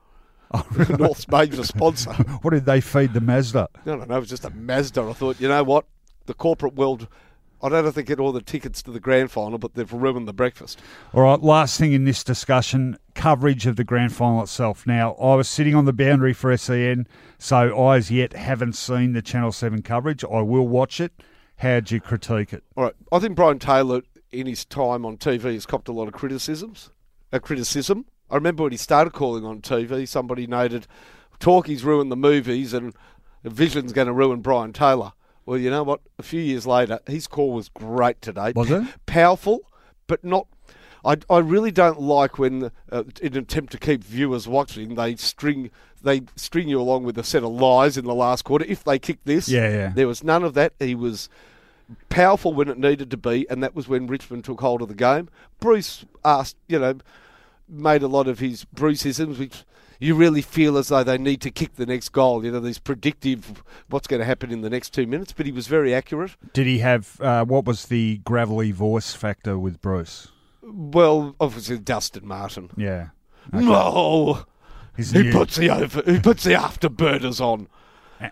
[0.54, 0.66] Oh,
[1.00, 2.12] North's major sponsor.
[2.42, 3.70] What did they feed the Mazda?
[3.86, 5.02] No, no, no, it was just a Mazda.
[5.02, 5.86] I thought, you know what?
[6.26, 7.08] The corporate world,
[7.64, 10.34] I don't think get all the tickets to the grand final, but they've ruined the
[10.34, 10.80] breakfast.
[11.14, 14.88] All right, last thing in this discussion coverage of the grand final itself.
[14.88, 17.08] Now, I was sitting on the boundary for SEN,
[17.38, 20.24] so I as yet haven't seen the Channel 7 coverage.
[20.24, 21.12] I will watch it.
[21.58, 22.64] How'd you critique it?
[22.76, 24.02] All right, I think Brian Taylor,
[24.32, 26.90] in his time on TV, has copped a lot of criticisms.
[27.32, 28.06] A criticism.
[28.30, 30.88] I remember when he started calling on TV, somebody noted,
[31.40, 32.94] "Talkie's ruined the movies, and
[33.44, 35.14] Vision's going to ruin Brian Taylor."
[35.52, 36.00] Well, you know what?
[36.18, 38.54] A few years later, his call was great today.
[38.56, 38.88] Was it?
[39.06, 39.60] Powerful,
[40.08, 40.48] but not.
[41.04, 45.18] I, I really don't like when, uh, in an attempt to keep viewers watching, they
[45.18, 45.70] string
[46.02, 48.64] they string you along with a set of lies in the last quarter.
[48.66, 49.92] If they kick this, Yeah, yeah.
[49.94, 50.72] there was none of that.
[50.80, 51.28] He was
[52.08, 54.96] powerful when it needed to be, and that was when Richmond took hold of the
[54.96, 55.28] game.
[55.60, 57.00] Bruce asked, you know,
[57.68, 59.66] made a lot of his Bruceisms, which
[60.02, 62.44] you really feel as though they need to kick the next goal.
[62.44, 65.32] You know, these predictive what's going to happen in the next two minutes.
[65.32, 66.36] But he was very accurate.
[66.52, 70.28] Did he have, uh, what was the gravelly voice factor with Bruce?
[70.62, 72.70] Well, obviously Dustin Martin.
[72.76, 73.10] Yeah.
[73.54, 74.46] No,
[74.96, 77.68] His he new- puts the over, he puts the afterburners on.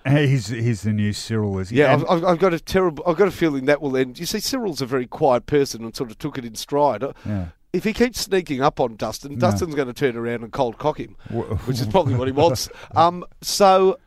[0.08, 1.78] He's, he's the new Cyril, is he?
[1.78, 3.04] Yeah, And- I've, I've, I've got a terrible.
[3.08, 4.20] I've got a feeling that will end.
[4.20, 7.04] You see, Cyril's a very quiet person and sort of took it in stride.
[7.04, 7.46] Uh, yeah.
[7.72, 9.40] If he keeps sneaking up on Dustin, No.
[9.40, 11.16] Dustin's going to turn around and cold cock him,
[11.66, 12.70] which is probably what he wants.
[12.96, 14.00] Um, so,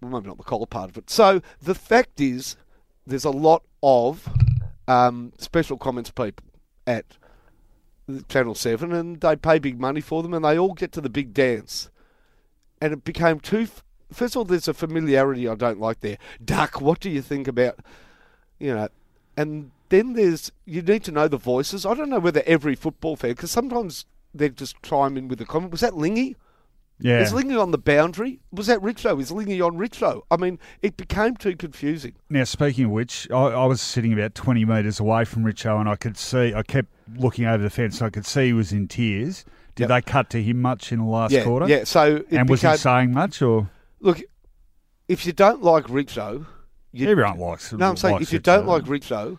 [0.00, 1.10] well, maybe not the cold part of it.
[1.10, 2.56] So the fact is,
[3.06, 4.28] there's a lot of
[4.86, 6.44] um, special comments people
[6.86, 7.04] at
[8.28, 11.10] Channel Seven, and they pay big money for them, and they all get to the
[11.10, 11.90] big dance,
[12.80, 13.62] and it became too.
[13.62, 16.18] F- First of all, there's a familiarity I don't like there.
[16.44, 17.78] Duck, what do you think about,
[18.58, 18.88] you know,
[19.36, 21.84] and then there's you need to know the voices.
[21.86, 25.44] I don't know whether every football fan, because sometimes they just chime in with a
[25.46, 25.70] comment.
[25.72, 26.36] Was that Lingy?
[27.00, 27.20] yeah.
[27.20, 28.40] Is Lingy on the boundary?
[28.52, 29.20] Was that Richo?
[29.20, 30.22] Is Lingy on Richo?
[30.30, 32.12] I mean, it became too confusing.
[32.28, 35.88] Now, speaking of which, I, I was sitting about 20 metres away from Richo and
[35.88, 38.86] I could see, I kept looking over the fence, I could see he was in
[38.88, 39.44] tears.
[39.76, 39.88] Did Yep.
[39.88, 41.66] they cut to him much in the last yeah, quarter?
[41.66, 41.84] yeah.
[41.84, 43.70] So And was he saying much or?
[44.00, 44.20] look.
[45.08, 46.46] If you don't like Richo,
[46.92, 48.42] you, Everyone likes No, I'm saying if you Richo.
[48.44, 49.38] don't like Richo,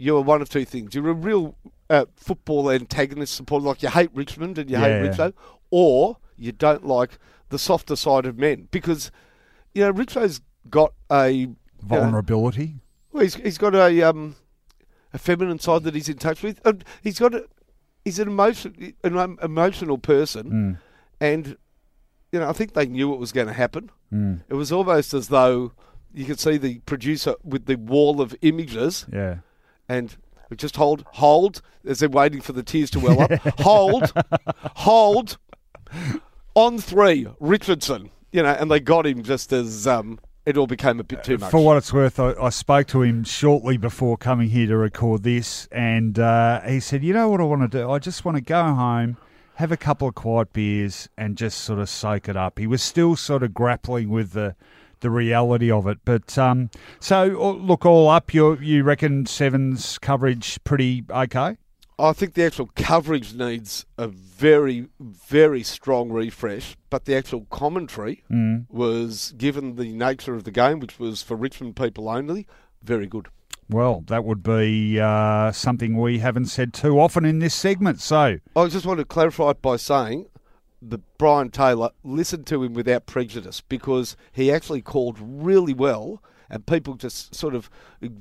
[0.00, 0.94] you're one of two things.
[0.94, 1.54] You're a real
[1.88, 5.08] uh, football antagonist supporter, like you hate Richmond and you hate Yeah.
[5.12, 5.32] Richo,
[5.70, 7.18] or you don't like
[7.50, 9.10] the softer side of men because
[9.74, 12.76] you know Richo's got a you know, Vulnerability.
[13.12, 14.36] well, he's, he's got a um,
[15.12, 16.60] a feminine side that he's in touch with.
[16.64, 17.46] And he's got a
[18.04, 20.78] he's an emotion an um, emotional person, Mm,
[21.20, 21.56] and
[22.32, 23.90] you know I think they knew it was going to happen.
[24.12, 25.72] mm, It was almost as though
[26.12, 29.38] you could see the producer with the wall of images yeah.
[29.90, 30.16] And
[30.56, 33.32] just hold, hold, as they're waiting for the tears to well up.
[33.60, 34.12] hold,
[34.76, 35.36] hold,
[36.54, 38.10] on three, Richardson.
[38.32, 41.38] You know, and they got him just as um, it all became a bit too
[41.38, 41.50] much.
[41.50, 45.24] For what it's worth, I, I spoke to him shortly before coming here to record
[45.24, 47.90] this, and uh, he said, "You know what I want to do?
[47.90, 49.16] I just want to go home,
[49.54, 52.82] have a couple of quiet beers, and just sort of soak it up." He was
[52.82, 54.54] still sort of grappling with the
[55.00, 59.98] the reality of it, but um, so oh, look, all up, you you reckon Sevens
[59.98, 61.56] coverage pretty okay?
[61.98, 68.22] I think the actual coverage needs a very, very strong refresh, but the actual commentary
[68.30, 68.64] Mm.
[68.70, 72.46] was, given the nature of the game, which was for Richmond people only,
[72.82, 73.28] very good.
[73.68, 78.00] Well, that would be uh, something we haven't said too often in this segment.
[78.00, 80.26] So, I just want to clarify it by saying
[80.82, 86.66] that Brian Taylor listened to him without prejudice because he actually called really well, and
[86.66, 87.70] people just sort of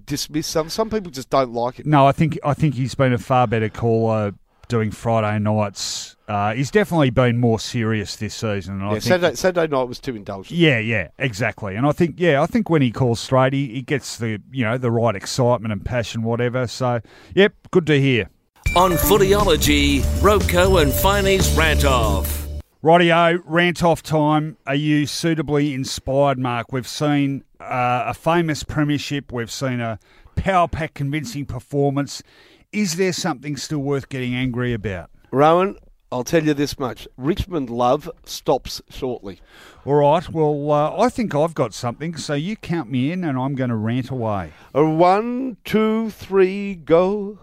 [0.05, 0.69] dismiss some.
[0.69, 1.85] Some people just don't like it.
[1.85, 4.33] No, I think I think he's been a far better caller
[4.67, 6.15] doing Friday nights.
[6.27, 8.75] Uh, he's definitely been more serious this season.
[8.75, 10.59] And I Yeah, think, Saturday, Saturday night was too indulgent.
[10.59, 11.75] yeah, yeah, exactly.
[11.75, 14.63] And I think, yeah, I think when he calls straight, he, he gets the you
[14.63, 16.67] know the right excitement and passion, whatever.
[16.67, 16.99] So,
[17.33, 18.29] yep, good to hear.
[18.75, 22.38] On Footyology, Roco and Finey's Rant Off.
[22.81, 24.55] Rightio, rant off time.
[24.65, 26.71] Are you suitably inspired, Mark?
[26.71, 29.33] We've seen uh, a famous premiership.
[29.33, 29.99] We've seen a
[30.37, 32.23] power pack convincing performance.
[32.71, 35.09] Is there something still worth getting angry about?
[35.29, 35.75] Rohan,
[36.09, 39.41] I'll tell you this much: Richmond love stops shortly.
[39.83, 40.29] All right.
[40.29, 42.15] Well, uh, I think I've got something.
[42.15, 44.53] So you count me in, and I'm going to rant away.
[44.73, 47.39] A one, two, three, go.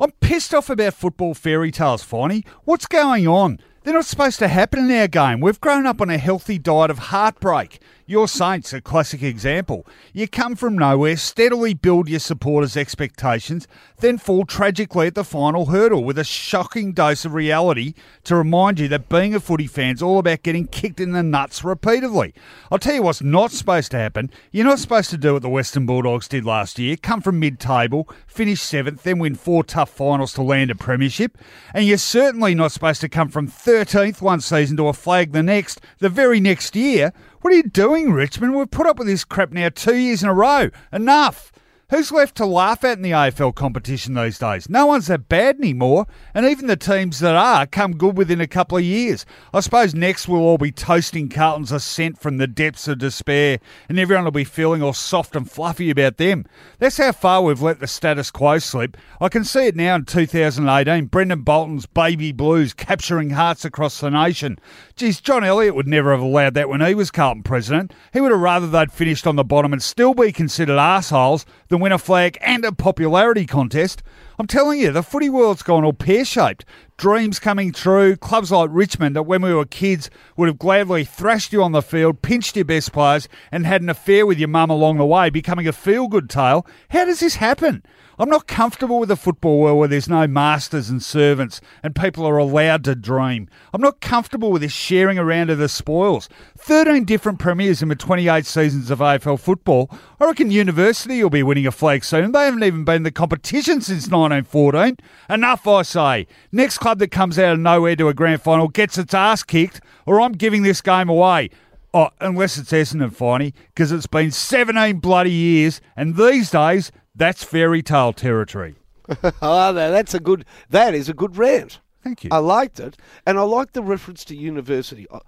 [0.00, 2.46] I'm pissed off about football fairy tales, Finey.
[2.64, 3.58] What's going on?
[3.84, 5.40] They're not supposed to happen in our game.
[5.40, 7.80] We've grown up on a healthy diet of heartbreak.
[8.12, 9.86] Your Saints, a classic example.
[10.12, 13.66] You come from nowhere, steadily build your supporters' expectations,
[14.00, 17.94] then fall tragically at the final hurdle with a shocking dose of reality
[18.24, 21.64] to remind you that being a footy fan's all about getting kicked in the nuts
[21.64, 22.34] repeatedly.
[22.70, 24.30] I'll tell you what's not supposed to happen.
[24.50, 27.58] You're not supposed to do what the Western Bulldogs did last year come from mid
[27.58, 31.38] table, finish seventh, then win four tough finals to land a premiership.
[31.72, 35.42] And you're certainly not supposed to come from 13th one season to a flag the
[35.42, 37.14] next, the very next year.
[37.42, 38.54] What are you doing, Richmond?
[38.54, 40.70] We've put up with this crap now two years in a row.
[40.92, 41.50] Enough.
[41.92, 44.66] Who's left to laugh at in the AFL competition these days?
[44.66, 48.46] No one's that bad anymore, and even the teams that are come good within a
[48.46, 49.26] couple of years.
[49.52, 53.58] I suppose next we'll all be toasting Carlton's ascent from the depths of despair,
[53.90, 56.46] and everyone will be feeling all soft and fluffy about them.
[56.78, 58.96] That's how far we've let the status quo slip.
[59.20, 61.04] I can see it now in 2018.
[61.08, 64.58] Brendan Bolton's baby blues capturing hearts across the nation.
[64.96, 67.92] Geez, John Elliott would never have allowed that when he was Carlton president.
[68.14, 71.81] He would have rather they'd finished on the bottom and still be considered assholes than
[71.82, 74.04] win a flag and a popularity contest.
[74.38, 76.64] I'm telling you, the footy world's gone all pear shaped.
[76.96, 78.14] Dreams coming true.
[78.14, 81.82] Clubs like Richmond, that when we were kids would have gladly thrashed you on the
[81.82, 85.28] field, pinched your best players, and had an affair with your mum along the way,
[85.28, 86.64] becoming a feel good tale.
[86.90, 87.82] How does this happen?
[88.18, 92.26] I'm not comfortable with a football world where there's no masters and servants and people
[92.26, 93.48] are allowed to dream.
[93.72, 96.28] I'm not comfortable with this sharing around of the spoils.
[96.58, 99.90] 13 different premiers in the 28 seasons of AFL football.
[100.20, 102.32] I reckon University will be winning a flag soon.
[102.32, 104.98] They haven't even been in the competition since 1914.
[105.30, 106.26] Enough, I say.
[106.52, 109.80] Next club that comes out of nowhere to a grand final gets its ass kicked,
[110.04, 111.50] or I'm giving this game away.
[111.94, 117.44] Oh, unless it's Essendon, Finey, because it's been 17 bloody years, and these days that's
[117.44, 118.76] fairy tale territory.
[119.24, 120.44] Ah, oh, no, that's a good.
[120.70, 121.80] That is a good rant.
[122.04, 122.30] Thank you.
[122.32, 122.96] I liked it,
[123.26, 125.06] and I like the reference to university.
[125.12, 125.18] I,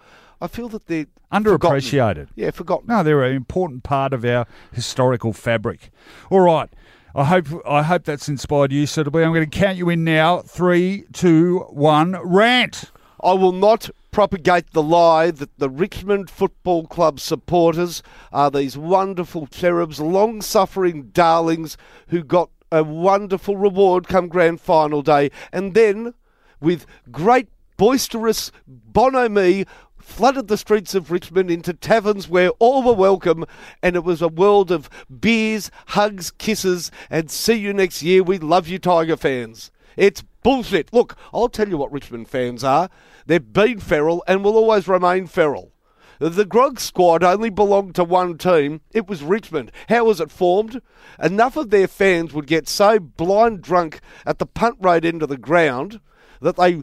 [0.41, 1.91] I feel that they're Underappreciated.
[1.91, 2.28] forgotten.
[2.37, 2.87] Yeah, forgotten.
[2.89, 5.91] No, they're an important part of our historical fabric.
[6.30, 6.70] All right.
[7.16, 9.22] I hope I hope that's inspired you suitably.
[9.24, 10.41] I'm going to count you in now.
[10.41, 12.91] Three, two, one, rant.
[13.22, 18.01] I will not propagate the lie that the Richmond Football Club supporters
[18.31, 21.77] are these wonderful cherubs, long suffering darlings
[22.11, 26.15] who got a wonderful reward come grand final day and then,
[26.61, 29.65] with great boisterous bonhomie,
[29.99, 33.45] flooded the streets of Richmond into taverns where all were welcome,
[33.83, 38.23] and it was a world of beers, hugs, kisses, and see you next year.
[38.23, 39.73] We love you, Tiger fans.
[39.97, 40.93] It's bullshit.
[40.93, 42.89] Look, I'll tell you what Richmond fans are.
[43.27, 45.73] They've been feral and will always remain feral.
[46.21, 48.81] The Grog squad only belonged to one team.
[48.93, 49.73] It was Richmond.
[49.89, 50.81] How was it formed?
[51.21, 55.29] Enough of their fans would get so blind drunk at the punt road end of
[55.29, 56.01] the ground
[56.41, 56.83] that they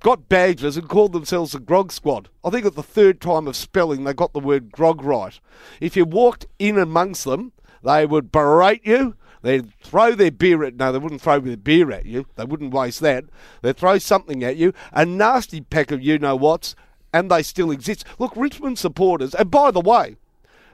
[0.00, 2.30] got badges and called themselves the Grog Squad.
[2.42, 5.38] I think at the third time of spelling they got the word grog right.
[5.80, 7.52] If you walked in amongst them,
[7.84, 9.16] they would berate you.
[9.42, 12.26] They'd throw their beer at no, they wouldn't throw their beer at you.
[12.36, 13.24] They wouldn't waste that.
[13.60, 14.72] They'd throw something at you.
[14.92, 16.74] A nasty pack of you know whats,
[17.12, 18.04] and they still exist.
[18.18, 20.16] Look, Richmond supporters, and by the way,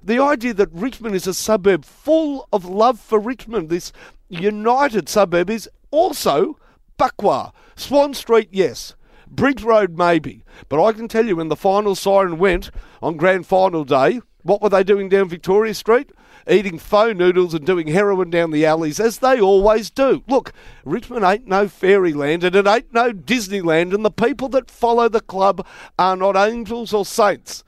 [0.03, 3.93] the idea that Richmond is a suburb full of love for Richmond, this
[4.29, 6.57] united suburb, is also
[6.99, 7.53] Buckwa.
[7.75, 8.95] Swan Street, yes.
[9.31, 10.45] Bridge Road, maybe.
[10.69, 12.71] But I can tell you when the final siren went
[13.03, 16.11] on grand final day, what were they doing down Victoria Street?
[16.49, 20.25] Eating pho noodles and doing heroin down the alleys, as they always do.
[20.27, 20.53] Look,
[20.85, 25.21] Richmond ain't no fairyland and it ain't no Disneyland, and the people that follow the
[25.21, 25.67] club
[25.99, 27.65] are not angels or saints.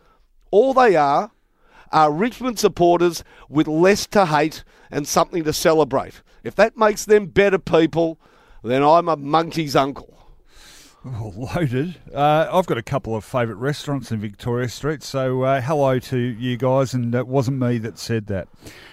[0.51, 1.31] All they are
[1.93, 6.23] are Richmond supporters with less to hate and something to celebrate.
[6.43, 8.19] If that makes them better people,
[8.63, 10.20] then I'm a monkey's uncle.
[11.05, 11.97] Oh, loaded.
[12.13, 16.19] Uh, I've got a couple of favourite restaurants in Victoria Street, so uh, hello to
[16.19, 18.49] you guys, and it wasn't me that said that.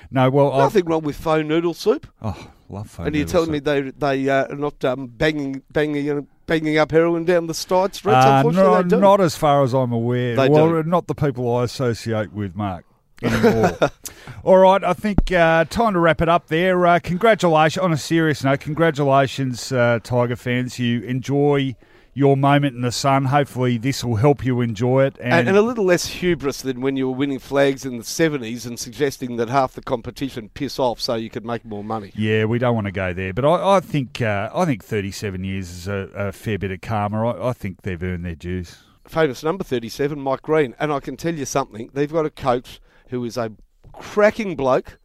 [0.09, 2.07] No, well, I've, Nothing wrong with pho noodle soup.
[2.21, 3.07] oh, love phone.
[3.07, 7.25] and you're telling me they they uh, are not um, banging banging banging up heroin
[7.25, 8.25] down the side streets.
[8.25, 8.99] Uh, Unfortunately, no, do.
[8.99, 10.35] not as far as I'm aware.
[10.37, 10.87] They well, don't.
[10.87, 12.85] not the people I associate with, Mark.
[13.21, 13.77] Anymore.
[14.43, 16.85] All right, I think uh, time to wrap it up there.
[16.85, 17.83] Uh, congratulations.
[17.83, 20.77] On a serious note, congratulations, uh, Tiger fans.
[20.79, 21.75] You enjoy
[22.17, 23.25] your moment in the sun.
[23.25, 25.17] Hopefully, this will help you enjoy it.
[25.19, 28.03] And, and, and a little less hubris than when you were winning flags in the
[28.03, 32.11] 70s and suggesting that half the competition piss off so you could make more money.
[32.15, 33.33] yeah, we don't want to go there.
[33.33, 36.81] But I, I think uh, I think 37 years is a, a fair bit of
[36.81, 37.27] karma.
[37.29, 38.77] I, I think they've earned their dues.
[39.07, 40.73] Famous number 37, Mike Green.
[40.79, 43.51] And I can tell you something, they've got a coach who is a
[43.93, 44.97] cracking bloke,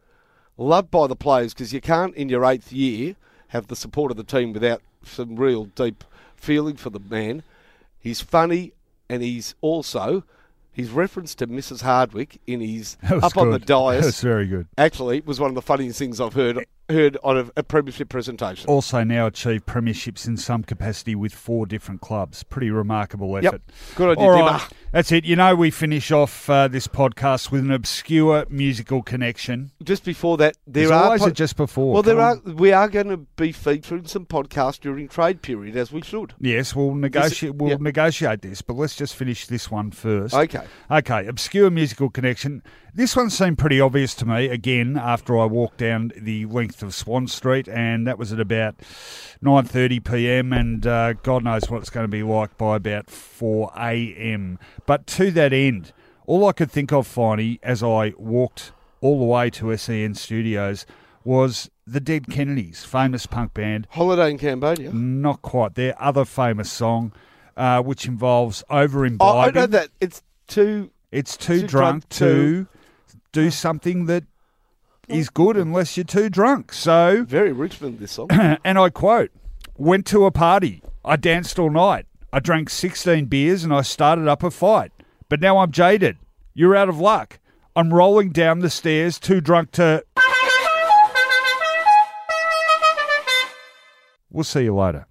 [0.57, 3.15] loved by the players because you can't, in your eighth year,
[3.49, 6.03] have the support of the team without some real deep
[6.43, 7.43] feeling for the man.
[7.99, 8.73] He's funny
[9.09, 10.23] and he's also.
[10.73, 11.83] His reference to Mrs.
[11.83, 14.67] Hardwick in his up on the dais That's very good.
[14.75, 18.09] actually it was one of the funniest things I've heard heard on a, a premiership
[18.09, 18.69] presentation.
[18.69, 22.43] Also now achieved premierships in some capacity with four different clubs.
[22.43, 23.61] Pretty remarkable effort.
[23.95, 24.71] Good on you, All right, Dimma.
[24.91, 25.25] that's it.
[25.25, 29.71] You know, we finish off uh, this podcast with an obscure musical connection.
[29.83, 31.93] Just before that, there There's are always po- a just before.
[31.93, 32.55] well, there Come are on.
[32.55, 36.33] we are going to be featuring some podcasts during trade period as we should.
[36.39, 37.55] Yes, we'll negotiate.
[37.55, 37.77] We'll yeah.
[37.79, 40.33] negotiate this, but let's just finish this one first.
[40.33, 40.65] Okay.
[40.89, 42.63] Okay, obscure musical connection.
[42.95, 44.49] This one seemed pretty obvious to me.
[44.49, 48.75] Again, after I walked down the length of Swan Street, and that was at about
[49.41, 50.53] nine thirty p.m.
[50.53, 54.59] And uh, God knows what it's going to be like by about four a.m.
[54.85, 55.91] But to that end,
[56.27, 60.85] all I could think of, Finey, as I walked all the way to SEN Studios,
[61.23, 63.87] was the Dead Kennedys, famous punk band.
[63.89, 64.93] Holiday in Cambodia.
[64.93, 67.11] Not quite their other famous song,
[67.57, 70.91] uh, which involves over Oh, I know that it's too.
[71.11, 72.67] It's too, Too drunk, drunk to
[73.33, 74.23] do something that
[75.09, 76.71] is good unless you're too drunk.
[76.71, 78.29] So very Richmond this song.
[78.31, 79.31] and I quote:
[79.75, 80.81] "Went to a party.
[81.03, 82.05] I danced all night.
[82.31, 84.91] I drank 16 beers and I started up a fight.
[85.27, 86.17] But now I'm jaded.
[86.53, 87.39] You're out of luck.
[87.75, 90.05] I'm rolling down the stairs, too drunk to."
[94.31, 95.05] We'll see you later.